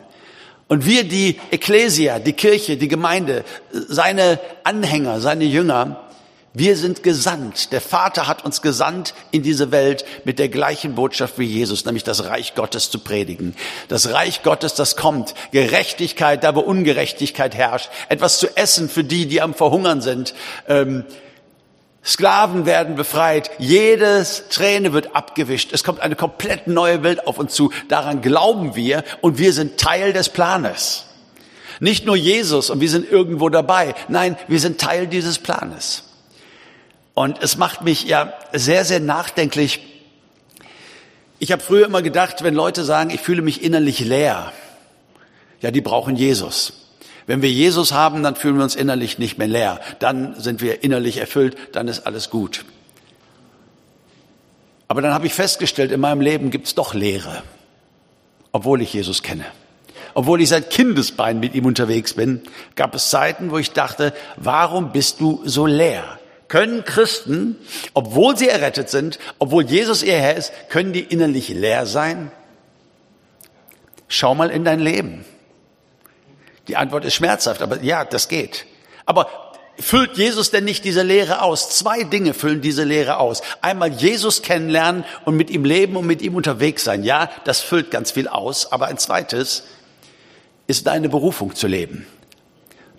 Und 0.68 0.86
wir, 0.86 1.04
die 1.06 1.40
Ekklesia, 1.52 2.20
die 2.20 2.34
Kirche, 2.34 2.78
die 2.78 2.88
Gemeinde, 2.88 3.46
seine 3.72 4.40
Anhänger, 4.64 5.22
seine 5.22 5.46
Jünger, 5.46 6.08
wir 6.54 6.76
sind 6.76 7.04
gesandt. 7.04 7.72
Der 7.72 7.82
Vater 7.82 8.28
hat 8.28 8.44
uns 8.44 8.64
gesandt 8.64 9.14
in 9.30 9.44
diese 9.44 9.72
Welt 9.72 10.06
mit 10.26 10.40
der 10.40 10.50
gleichen 10.50 10.96
Botschaft 10.96 11.38
wie 11.38 11.46
Jesus, 11.46 11.86
nämlich 11.86 12.04
das 12.04 12.26
Reich 12.26 12.56
Gottes 12.56 12.90
zu 12.90 12.98
predigen. 12.98 13.56
Das 13.90 14.12
Reich 14.12 14.42
Gottes, 14.42 14.74
das 14.74 14.96
kommt. 14.96 15.36
Gerechtigkeit, 15.52 16.44
da 16.44 16.56
wo 16.56 16.62
Ungerechtigkeit 16.62 17.54
herrscht. 17.54 17.90
Etwas 18.10 18.40
zu 18.40 18.58
essen 18.58 18.90
für 18.90 19.04
die, 19.04 19.28
die 19.28 19.40
am 19.40 19.54
Verhungern 19.54 20.02
sind. 20.02 20.34
Ähm, 20.68 21.06
Sklaven 22.08 22.66
werden 22.66 22.96
befreit, 22.96 23.52
jedes 23.60 24.46
Träne 24.48 24.94
wird 24.94 25.14
abgewischt. 25.14 25.74
Es 25.74 25.84
kommt 25.84 26.00
eine 26.00 26.16
komplett 26.16 26.66
neue 26.66 27.04
Welt 27.04 27.28
auf 27.28 27.38
uns 27.38 27.54
zu. 27.54 27.74
Daran 27.90 28.22
glauben 28.22 28.76
wir 28.76 29.04
und 29.20 29.38
wir 29.38 29.52
sind 29.52 29.78
Teil 29.78 30.14
des 30.14 30.30
Planes. 30.30 31.04
Nicht 31.82 32.06
nur 32.06 32.16
Jesus 32.16 32.70
und 32.70 32.80
wir 32.80 32.90
sind 32.90 33.12
irgendwo 33.12 33.50
dabei. 33.50 33.94
Nein, 34.08 34.38
wir 34.48 34.60
sind 34.62 34.80
Teil 34.80 35.08
dieses 35.08 35.38
Planes. 35.38 36.04
Und 37.14 37.44
es 37.44 37.58
macht 37.58 37.82
mich 37.82 38.06
ja 38.06 38.34
sehr, 38.54 38.86
sehr 38.86 39.02
nachdenklich. 39.02 39.82
Ich 41.40 41.52
habe 41.52 41.62
früher 41.62 41.86
immer 41.86 42.02
gedacht, 42.02 42.42
wenn 42.42 42.54
Leute 42.54 42.86
sagen, 42.86 43.10
ich 43.10 43.20
fühle 43.20 43.42
mich 43.42 43.64
innerlich 43.64 44.00
leer, 44.00 44.54
ja, 45.60 45.72
die 45.72 45.82
brauchen 45.82 46.16
Jesus. 46.16 46.87
Wenn 47.28 47.42
wir 47.42 47.52
Jesus 47.52 47.92
haben, 47.92 48.24
dann 48.24 48.38
fühlen 48.38 48.56
wir 48.56 48.64
uns 48.64 48.76
innerlich 48.76 49.20
nicht 49.20 49.38
mehr 49.38 49.48
leer. 49.48 49.82
Dann 50.00 50.40
sind 50.40 50.62
wir 50.62 50.84
innerlich 50.84 51.18
erfüllt, 51.18 51.58
dann 51.74 51.90
ist 51.90 52.08
alles 52.08 52.30
gut. 52.30 52.66
Aber 54.88 55.02
dann 55.02 55.14
habe 55.14 55.28
ich 55.28 55.34
festgestellt, 55.34 55.92
in 55.92 56.00
meinem 56.00 56.22
Leben 56.22 56.50
gibt 56.50 56.68
es 56.68 56.76
doch 56.76 56.94
Leere, 56.94 57.44
obwohl 58.54 58.82
ich 58.82 58.94
Jesus 58.94 59.22
kenne. 59.22 59.46
Obwohl 60.14 60.42
ich 60.42 60.50
seit 60.50 60.70
Kindesbein 60.70 61.40
mit 61.42 61.54
ihm 61.54 61.66
unterwegs 61.66 62.14
bin, 62.14 62.42
gab 62.76 62.96
es 62.96 63.10
Zeiten, 63.10 63.52
wo 63.52 63.58
ich 63.58 63.72
dachte, 63.72 64.14
warum 64.38 64.94
bist 64.94 65.20
du 65.20 65.42
so 65.44 65.66
leer? 65.66 66.18
Können 66.48 66.86
Christen, 66.86 67.58
obwohl 67.94 68.38
sie 68.38 68.48
errettet 68.48 68.90
sind, 68.90 69.20
obwohl 69.38 69.66
Jesus 69.66 70.02
ihr 70.02 70.18
Herr 70.18 70.38
ist, 70.38 70.54
können 70.70 70.94
die 70.94 71.02
innerlich 71.02 71.50
leer 71.50 71.86
sein? 71.86 72.32
Schau 74.08 74.34
mal 74.34 74.50
in 74.50 74.64
dein 74.64 74.80
Leben. 74.80 75.26
Die 76.68 76.76
Antwort 76.76 77.06
ist 77.06 77.16
schmerzhaft, 77.16 77.62
aber 77.62 77.82
ja, 77.82 78.06
das 78.06 78.28
geht. 78.28 78.66
Aber 79.06 79.30
füllt 79.80 80.18
Jesus 80.18 80.52
denn 80.52 80.66
nicht 80.66 80.84
diese 80.84 81.04
Lehre 81.04 81.42
aus? 81.42 81.70
Zwei 81.70 82.04
Dinge 82.04 82.34
füllen 82.34 82.62
diese 82.62 82.84
Lehre 82.84 83.18
aus. 83.18 83.42
Einmal 83.62 83.92
Jesus 83.92 84.42
kennenlernen 84.42 85.06
und 85.26 85.38
mit 85.38 85.50
ihm 85.50 85.66
leben 85.66 85.96
und 85.96 86.06
mit 86.06 86.22
ihm 86.22 86.36
unterwegs 86.36 86.84
sein. 86.84 87.04
Ja, 87.04 87.30
das 87.46 87.62
füllt 87.62 87.92
ganz 87.92 88.12
viel 88.12 88.28
aus. 88.28 88.72
Aber 88.72 88.88
ein 88.88 88.98
zweites 88.98 89.64
ist 90.68 90.88
deine 90.88 91.10
Berufung 91.10 91.56
zu 91.56 91.68
leben. 91.68 92.06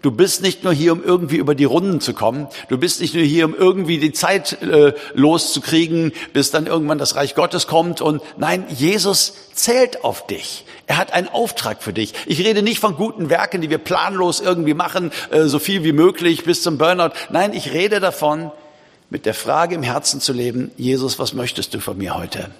Du 0.00 0.12
bist 0.12 0.42
nicht 0.42 0.62
nur 0.62 0.72
hier, 0.72 0.92
um 0.92 1.02
irgendwie 1.02 1.36
über 1.36 1.56
die 1.56 1.64
Runden 1.64 2.00
zu 2.00 2.14
kommen. 2.14 2.46
Du 2.68 2.78
bist 2.78 3.00
nicht 3.00 3.14
nur 3.14 3.24
hier, 3.24 3.46
um 3.46 3.54
irgendwie 3.54 3.98
die 3.98 4.12
Zeit 4.12 4.62
äh, 4.62 4.92
loszukriegen, 5.14 6.12
bis 6.32 6.52
dann 6.52 6.66
irgendwann 6.66 6.98
das 6.98 7.16
Reich 7.16 7.34
Gottes 7.34 7.66
kommt. 7.66 8.00
Und 8.00 8.22
nein, 8.36 8.64
Jesus 8.68 9.34
zählt 9.54 10.04
auf 10.04 10.26
dich. 10.26 10.64
Er 10.86 10.98
hat 10.98 11.12
einen 11.12 11.28
Auftrag 11.28 11.82
für 11.82 11.92
dich. 11.92 12.14
Ich 12.26 12.38
rede 12.38 12.62
nicht 12.62 12.78
von 12.78 12.94
guten 12.94 13.28
Werken, 13.28 13.60
die 13.60 13.70
wir 13.70 13.78
planlos 13.78 14.40
irgendwie 14.40 14.74
machen, 14.74 15.10
äh, 15.30 15.44
so 15.44 15.58
viel 15.58 15.82
wie 15.82 15.92
möglich 15.92 16.44
bis 16.44 16.62
zum 16.62 16.78
Burnout. 16.78 17.10
Nein, 17.30 17.52
ich 17.52 17.72
rede 17.72 17.98
davon, 17.98 18.52
mit 19.10 19.26
der 19.26 19.34
Frage 19.34 19.74
im 19.74 19.82
Herzen 19.82 20.20
zu 20.20 20.32
leben, 20.32 20.70
Jesus, 20.76 21.18
was 21.18 21.32
möchtest 21.32 21.74
du 21.74 21.80
von 21.80 21.98
mir 21.98 22.14
heute? 22.14 22.50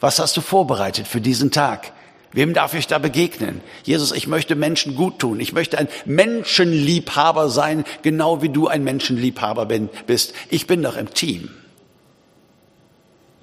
Was 0.00 0.18
hast 0.18 0.36
du 0.36 0.40
vorbereitet 0.40 1.06
für 1.06 1.20
diesen 1.20 1.50
Tag? 1.50 1.92
Wem 2.32 2.52
darf 2.52 2.74
ich 2.74 2.86
da 2.86 2.98
begegnen? 2.98 3.60
Jesus, 3.84 4.12
ich 4.12 4.26
möchte 4.26 4.56
Menschen 4.56 4.94
gut 4.94 5.18
tun. 5.18 5.40
Ich 5.40 5.52
möchte 5.52 5.78
ein 5.78 5.88
Menschenliebhaber 6.04 7.48
sein, 7.48 7.84
genau 8.02 8.42
wie 8.42 8.48
du 8.48 8.68
ein 8.68 8.84
Menschenliebhaber 8.84 9.66
bist. 10.06 10.34
Ich 10.50 10.66
bin 10.66 10.82
doch 10.82 10.96
im 10.96 11.14
Team. 11.14 11.50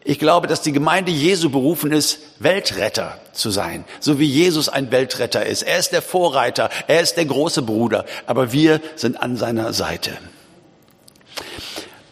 Ich 0.06 0.20
glaube, 0.20 0.48
dass 0.48 0.62
die 0.62 0.74
Gemeinde 0.74 1.12
Jesu 1.12 1.50
berufen 1.50 1.94
ist, 1.94 2.20
Weltretter 2.40 3.20
zu 3.32 3.50
sein, 3.52 3.86
so 4.02 4.20
wie 4.20 4.26
Jesus 4.26 4.68
ein 4.68 4.92
Weltretter 4.92 5.46
ist. 5.46 5.64
Er 5.64 5.80
ist 5.80 5.94
der 5.94 6.02
Vorreiter, 6.02 6.70
er 6.88 7.00
ist 7.00 7.16
der 7.16 7.26
große 7.26 7.62
Bruder, 7.62 8.06
aber 8.26 8.52
wir 8.52 8.82
sind 8.98 9.16
an 9.22 9.38
seiner 9.38 9.72
Seite. 9.72 10.12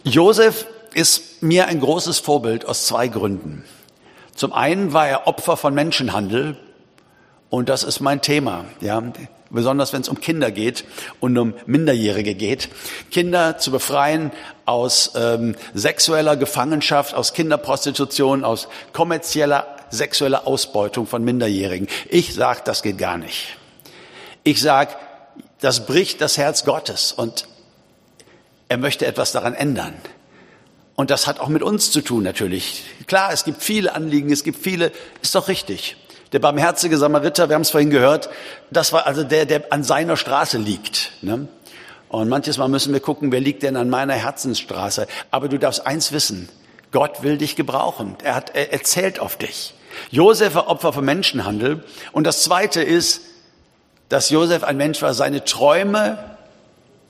Josef 0.04 0.66
ist 0.94 1.44
mir 1.44 1.68
ein 1.68 1.82
großes 1.82 2.20
Vorbild 2.20 2.66
aus 2.66 2.86
zwei 2.86 3.10
Gründen. 3.10 3.66
Zum 4.42 4.54
einen 4.54 4.92
war 4.92 5.08
er 5.08 5.28
Opfer 5.28 5.56
von 5.56 5.76
Menschenhandel 5.76 6.58
und 7.52 7.70
das 7.70 7.84
ist 7.84 8.00
mein 8.00 8.24
Thema, 8.24 8.66
ja. 8.80 9.04
Besonders 9.52 9.94
wenn 9.94 10.02
es 10.02 10.10
um 10.10 10.20
Kinder 10.20 10.50
geht 10.50 10.84
und 11.20 11.38
um 11.38 11.54
Minderjährige 11.68 12.34
geht. 12.34 12.70
Kinder 13.12 13.60
zu 13.60 13.70
befreien 13.70 14.32
aus 14.66 15.12
ähm, 15.14 15.54
sexueller 15.76 16.38
Gefangenschaft, 16.38 17.14
aus 17.14 17.34
Kinderprostitution, 17.34 18.44
aus 18.44 18.68
kommerzieller 18.94 19.68
sexueller 19.92 20.48
Ausbeutung 20.48 21.06
von 21.06 21.24
Minderjährigen. 21.24 21.88
Ich 22.10 22.34
sag, 22.34 22.66
das 22.66 22.82
geht 22.82 22.98
gar 22.98 23.20
nicht. 23.20 23.58
Ich 24.42 24.60
sag, 24.60 24.98
das 25.60 25.86
bricht 25.86 26.20
das 26.20 26.40
Herz 26.40 26.66
Gottes 26.66 27.12
und 27.12 27.48
er 28.70 28.80
möchte 28.80 29.06
etwas 29.06 29.34
daran 29.34 29.54
ändern. 29.54 29.94
Und 30.96 31.10
das 31.10 31.28
hat 31.28 31.40
auch 31.40 31.48
mit 31.48 31.64
uns 31.64 31.92
zu 31.92 32.02
tun 32.02 32.24
natürlich. 32.24 32.84
Klar, 33.08 33.32
es 33.34 33.44
gibt 33.44 33.64
viele 33.64 33.96
Anliegen, 33.96 34.32
es 34.32 34.44
gibt 34.44 34.62
viele, 34.62 34.92
ist 35.22 35.34
doch 35.36 35.48
richtig. 35.48 35.98
Der 36.32 36.40
barmherzige 36.40 36.98
Samariter, 36.98 37.50
wir 37.50 37.56
haben 37.56 37.64
es 37.64 37.72
vorhin 37.72 37.90
gehört, 37.90 38.30
das 38.70 38.94
war 38.94 39.06
also 39.06 39.24
der, 39.24 39.46
der 39.46 39.74
an 39.74 39.84
seiner 39.84 40.16
Straße 40.16 40.58
liegt. 40.58 41.12
Ne? 41.22 41.48
Und 42.08 42.30
manches 42.30 42.58
Mal 42.58 42.68
müssen 42.68 42.94
wir 42.94 43.00
gucken, 43.00 43.32
wer 43.32 43.40
liegt 43.40 43.64
denn 43.64 43.76
an 43.76 43.90
meiner 43.90 44.14
Herzensstraße. 44.14 45.08
Aber 45.30 45.50
du 45.50 45.58
darfst 45.58 45.86
eins 45.86 46.12
wissen, 46.12 46.50
Gott 46.92 47.24
will 47.24 47.38
dich 47.38 47.56
gebrauchen. 47.56 48.16
Er, 48.24 48.36
hat, 48.36 48.54
er 48.54 48.74
erzählt 48.74 49.20
auf 49.20 49.38
dich. 49.38 49.74
Josef 50.10 50.56
war 50.56 50.68
Opfer 50.68 50.94
von 50.94 51.06
Menschenhandel. 51.06 51.84
Und 52.12 52.26
das 52.26 52.44
Zweite 52.44 52.82
ist, 52.82 53.22
dass 54.10 54.30
Josef 54.30 54.64
ein 54.64 54.78
Mensch 54.78 55.02
war, 55.02 55.14
seine 55.14 55.46
Träume 55.46 56.38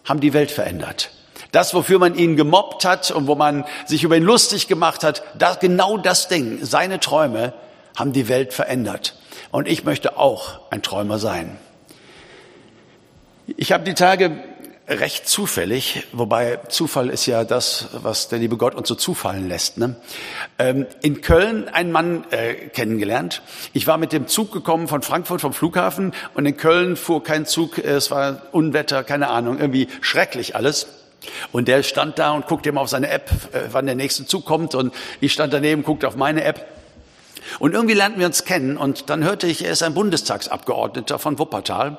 haben 0.05 0.19
die 0.19 0.33
Welt 0.33 0.51
verändert. 0.51 1.11
Das, 1.51 1.73
wofür 1.73 1.99
man 1.99 2.15
ihn 2.15 2.35
gemobbt 2.37 2.85
hat 2.85 3.11
und 3.11 3.27
wo 3.27 3.35
man 3.35 3.65
sich 3.85 4.03
über 4.03 4.15
ihn 4.15 4.23
lustig 4.23 4.67
gemacht 4.67 5.03
hat, 5.03 5.23
das, 5.37 5.59
genau 5.59 5.97
das 5.97 6.27
Ding, 6.27 6.59
seine 6.63 6.99
Träume 6.99 7.53
haben 7.95 8.13
die 8.13 8.29
Welt 8.29 8.53
verändert. 8.53 9.15
Und 9.51 9.67
ich 9.67 9.83
möchte 9.83 10.17
auch 10.17 10.61
ein 10.69 10.81
Träumer 10.81 11.19
sein. 11.19 11.57
Ich 13.57 13.73
habe 13.73 13.83
die 13.83 13.95
Tage 13.95 14.37
recht 14.87 15.27
zufällig, 15.27 16.07
wobei 16.11 16.57
Zufall 16.67 17.09
ist 17.09 17.25
ja 17.25 17.43
das, 17.43 17.89
was 17.93 18.27
der 18.27 18.39
liebe 18.39 18.57
Gott 18.57 18.75
uns 18.75 18.87
so 18.87 18.95
zufallen 18.95 19.47
lässt. 19.47 19.77
Ne? 19.77 19.95
Ähm, 20.59 20.85
in 21.01 21.21
Köln 21.21 21.69
einen 21.69 21.91
Mann 21.91 22.25
äh, 22.31 22.53
kennengelernt. 22.53 23.41
Ich 23.73 23.87
war 23.87 23.97
mit 23.97 24.11
dem 24.11 24.27
Zug 24.27 24.51
gekommen 24.51 24.87
von 24.87 25.01
Frankfurt 25.01 25.41
vom 25.41 25.53
Flughafen 25.53 26.13
und 26.33 26.45
in 26.45 26.57
Köln 26.57 26.95
fuhr 26.95 27.23
kein 27.23 27.45
Zug. 27.45 27.77
Es 27.77 28.11
war 28.11 28.41
Unwetter, 28.51 29.03
keine 29.03 29.29
Ahnung, 29.29 29.59
irgendwie 29.59 29.87
schrecklich 30.01 30.55
alles. 30.55 30.87
Und 31.51 31.67
der 31.67 31.83
stand 31.83 32.19
da 32.19 32.31
und 32.31 32.47
guckte 32.47 32.69
immer 32.69 32.81
auf 32.81 32.89
seine 32.89 33.09
App, 33.09 33.29
äh, 33.53 33.61
wann 33.71 33.85
der 33.85 33.95
nächste 33.95 34.25
Zug 34.25 34.45
kommt. 34.45 34.75
Und 34.75 34.93
ich 35.19 35.33
stand 35.33 35.53
daneben, 35.53 35.83
guckte 35.83 36.07
auf 36.07 36.15
meine 36.15 36.43
App. 36.43 36.67
Und 37.59 37.73
irgendwie 37.73 37.95
lernten 37.95 38.19
wir 38.19 38.27
uns 38.27 38.45
kennen. 38.45 38.77
Und 38.77 39.09
dann 39.09 39.23
hörte 39.23 39.47
ich, 39.47 39.65
er 39.65 39.71
ist 39.71 39.83
ein 39.83 39.93
Bundestagsabgeordneter 39.93 41.19
von 41.19 41.37
Wuppertal. 41.39 41.97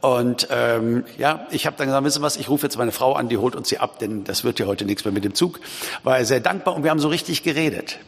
Und 0.00 0.46
ähm, 0.50 1.04
ja, 1.16 1.46
ich 1.50 1.66
habe 1.66 1.76
dann 1.76 1.88
gesagt, 1.88 2.04
wissen 2.04 2.18
Sie 2.18 2.22
was, 2.22 2.36
ich 2.36 2.48
rufe 2.48 2.66
jetzt 2.66 2.78
meine 2.78 2.92
Frau 2.92 3.14
an, 3.14 3.28
die 3.28 3.36
holt 3.36 3.56
uns 3.56 3.68
hier 3.68 3.82
ab, 3.82 3.98
denn 3.98 4.22
das 4.24 4.44
wird 4.44 4.60
ja 4.60 4.66
heute 4.66 4.84
nichts 4.84 5.04
mehr 5.04 5.12
mit 5.12 5.24
dem 5.24 5.34
Zug. 5.34 5.58
War 6.04 6.18
er 6.18 6.24
sehr 6.24 6.40
dankbar 6.40 6.76
und 6.76 6.84
wir 6.84 6.90
haben 6.90 7.00
so 7.00 7.08
richtig 7.08 7.42
geredet. 7.42 7.98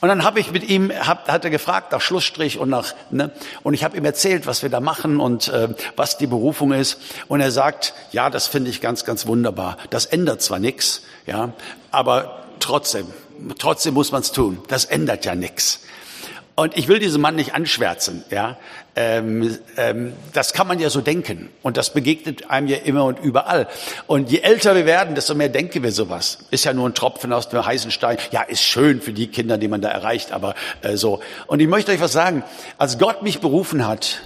Und 0.00 0.08
dann 0.08 0.24
habe 0.24 0.40
ich 0.40 0.50
mit 0.50 0.68
ihm, 0.68 0.90
hab, 0.90 1.28
hat 1.28 1.44
er 1.44 1.50
gefragt 1.50 1.92
nach 1.92 2.00
Schlussstrich 2.00 2.58
und 2.58 2.68
nach, 2.68 2.94
ne, 3.10 3.30
und 3.62 3.74
ich 3.74 3.84
habe 3.84 3.96
ihm 3.96 4.04
erzählt, 4.04 4.46
was 4.46 4.62
wir 4.62 4.70
da 4.70 4.80
machen 4.80 5.20
und 5.20 5.48
äh, 5.48 5.68
was 5.96 6.18
die 6.18 6.26
Berufung 6.26 6.72
ist. 6.72 6.98
Und 7.28 7.40
er 7.40 7.50
sagt, 7.50 7.94
ja, 8.12 8.30
das 8.30 8.46
finde 8.46 8.70
ich 8.70 8.80
ganz, 8.80 9.04
ganz 9.04 9.26
wunderbar. 9.26 9.76
Das 9.90 10.06
ändert 10.06 10.42
zwar 10.42 10.58
nichts, 10.58 11.02
ja, 11.26 11.52
aber 11.90 12.44
trotzdem, 12.60 13.06
trotzdem 13.58 13.94
muss 13.94 14.12
man 14.12 14.22
es 14.22 14.32
tun. 14.32 14.62
Das 14.68 14.84
ändert 14.84 15.24
ja 15.24 15.34
nichts. 15.34 15.80
Und 16.54 16.76
ich 16.76 16.86
will 16.86 16.98
diesen 16.98 17.22
Mann 17.22 17.34
nicht 17.34 17.54
anschwärzen, 17.54 18.24
ja. 18.30 18.58
Ähm, 18.94 19.56
ähm, 19.78 20.12
das 20.34 20.52
kann 20.52 20.66
man 20.66 20.78
ja 20.78 20.90
so 20.90 21.00
denken 21.00 21.48
und 21.62 21.78
das 21.78 21.94
begegnet 21.94 22.50
einem 22.50 22.66
ja 22.66 22.76
immer 22.76 23.06
und 23.06 23.18
überall. 23.20 23.68
Und 24.06 24.30
je 24.30 24.40
älter 24.40 24.74
wir 24.74 24.84
werden, 24.84 25.14
desto 25.14 25.34
mehr 25.34 25.48
denken 25.48 25.82
wir 25.82 25.92
sowas. 25.92 26.40
Ist 26.50 26.64
ja 26.64 26.74
nur 26.74 26.86
ein 26.86 26.92
Tropfen 26.92 27.32
aus 27.32 27.48
dem 27.48 27.64
heißen 27.64 27.90
Stein. 27.90 28.18
Ja, 28.32 28.42
ist 28.42 28.62
schön 28.62 29.00
für 29.00 29.14
die 29.14 29.28
Kinder, 29.28 29.56
die 29.56 29.68
man 29.68 29.80
da 29.80 29.88
erreicht, 29.88 30.32
aber 30.32 30.54
äh, 30.82 30.98
so. 30.98 31.20
Und 31.46 31.60
ich 31.60 31.68
möchte 31.68 31.90
euch 31.90 32.02
was 32.02 32.12
sagen. 32.12 32.42
Als 32.76 32.98
Gott 32.98 33.22
mich 33.22 33.40
berufen 33.40 33.86
hat, 33.86 34.20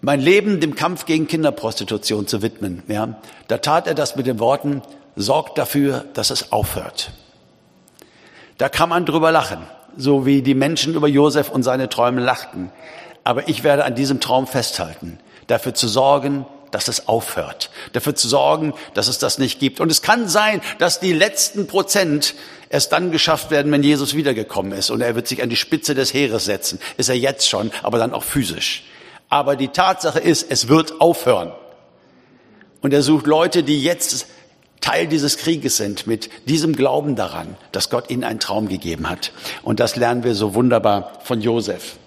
mein 0.00 0.20
Leben 0.20 0.58
dem 0.58 0.74
Kampf 0.74 1.04
gegen 1.04 1.26
Kinderprostitution 1.26 2.26
zu 2.28 2.40
widmen, 2.40 2.82
ja, 2.88 3.20
da 3.46 3.58
tat 3.58 3.86
er 3.86 3.94
das 3.94 4.16
mit 4.16 4.26
den 4.26 4.38
Worten: 4.38 4.80
Sorgt 5.16 5.58
dafür, 5.58 6.06
dass 6.14 6.30
es 6.30 6.50
aufhört. 6.50 7.10
Da 8.56 8.70
kann 8.70 8.88
man 8.88 9.04
drüber 9.04 9.32
lachen 9.32 9.66
so 9.96 10.26
wie 10.26 10.42
die 10.42 10.54
Menschen 10.54 10.94
über 10.94 11.08
Josef 11.08 11.50
und 11.50 11.62
seine 11.62 11.88
Träume 11.88 12.20
lachten. 12.20 12.70
Aber 13.24 13.48
ich 13.48 13.64
werde 13.64 13.84
an 13.84 13.94
diesem 13.94 14.20
Traum 14.20 14.46
festhalten, 14.46 15.18
dafür 15.46 15.74
zu 15.74 15.88
sorgen, 15.88 16.46
dass 16.70 16.88
es 16.88 17.08
aufhört, 17.08 17.70
dafür 17.92 18.14
zu 18.14 18.28
sorgen, 18.28 18.74
dass 18.94 19.08
es 19.08 19.18
das 19.18 19.38
nicht 19.38 19.58
gibt. 19.58 19.80
Und 19.80 19.90
es 19.90 20.02
kann 20.02 20.28
sein, 20.28 20.60
dass 20.78 21.00
die 21.00 21.12
letzten 21.12 21.66
Prozent 21.66 22.34
erst 22.68 22.92
dann 22.92 23.10
geschafft 23.10 23.50
werden, 23.50 23.72
wenn 23.72 23.82
Jesus 23.82 24.14
wiedergekommen 24.14 24.72
ist 24.72 24.90
und 24.90 25.00
er 25.00 25.14
wird 25.14 25.26
sich 25.26 25.42
an 25.42 25.50
die 25.50 25.56
Spitze 25.56 25.94
des 25.94 26.14
Heeres 26.14 26.44
setzen. 26.44 26.78
Ist 26.96 27.08
er 27.08 27.16
jetzt 27.16 27.48
schon, 27.48 27.72
aber 27.82 27.98
dann 27.98 28.14
auch 28.14 28.22
physisch. 28.22 28.84
Aber 29.28 29.56
die 29.56 29.68
Tatsache 29.68 30.20
ist, 30.20 30.50
es 30.50 30.68
wird 30.68 31.00
aufhören. 31.00 31.52
Und 32.80 32.94
er 32.94 33.02
sucht 33.02 33.26
Leute, 33.26 33.62
die 33.62 33.82
jetzt 33.82 34.26
Teil 34.80 35.06
dieses 35.06 35.36
Krieges 35.36 35.76
sind, 35.76 36.06
mit 36.06 36.30
diesem 36.46 36.74
Glauben 36.74 37.14
daran, 37.14 37.56
dass 37.72 37.90
Gott 37.90 38.10
ihnen 38.10 38.24
einen 38.24 38.40
Traum 38.40 38.68
gegeben 38.68 39.08
hat. 39.08 39.32
Und 39.62 39.78
das 39.78 39.96
lernen 39.96 40.24
wir 40.24 40.34
so 40.34 40.54
wunderbar 40.54 41.20
von 41.22 41.40
Josef. 41.40 41.99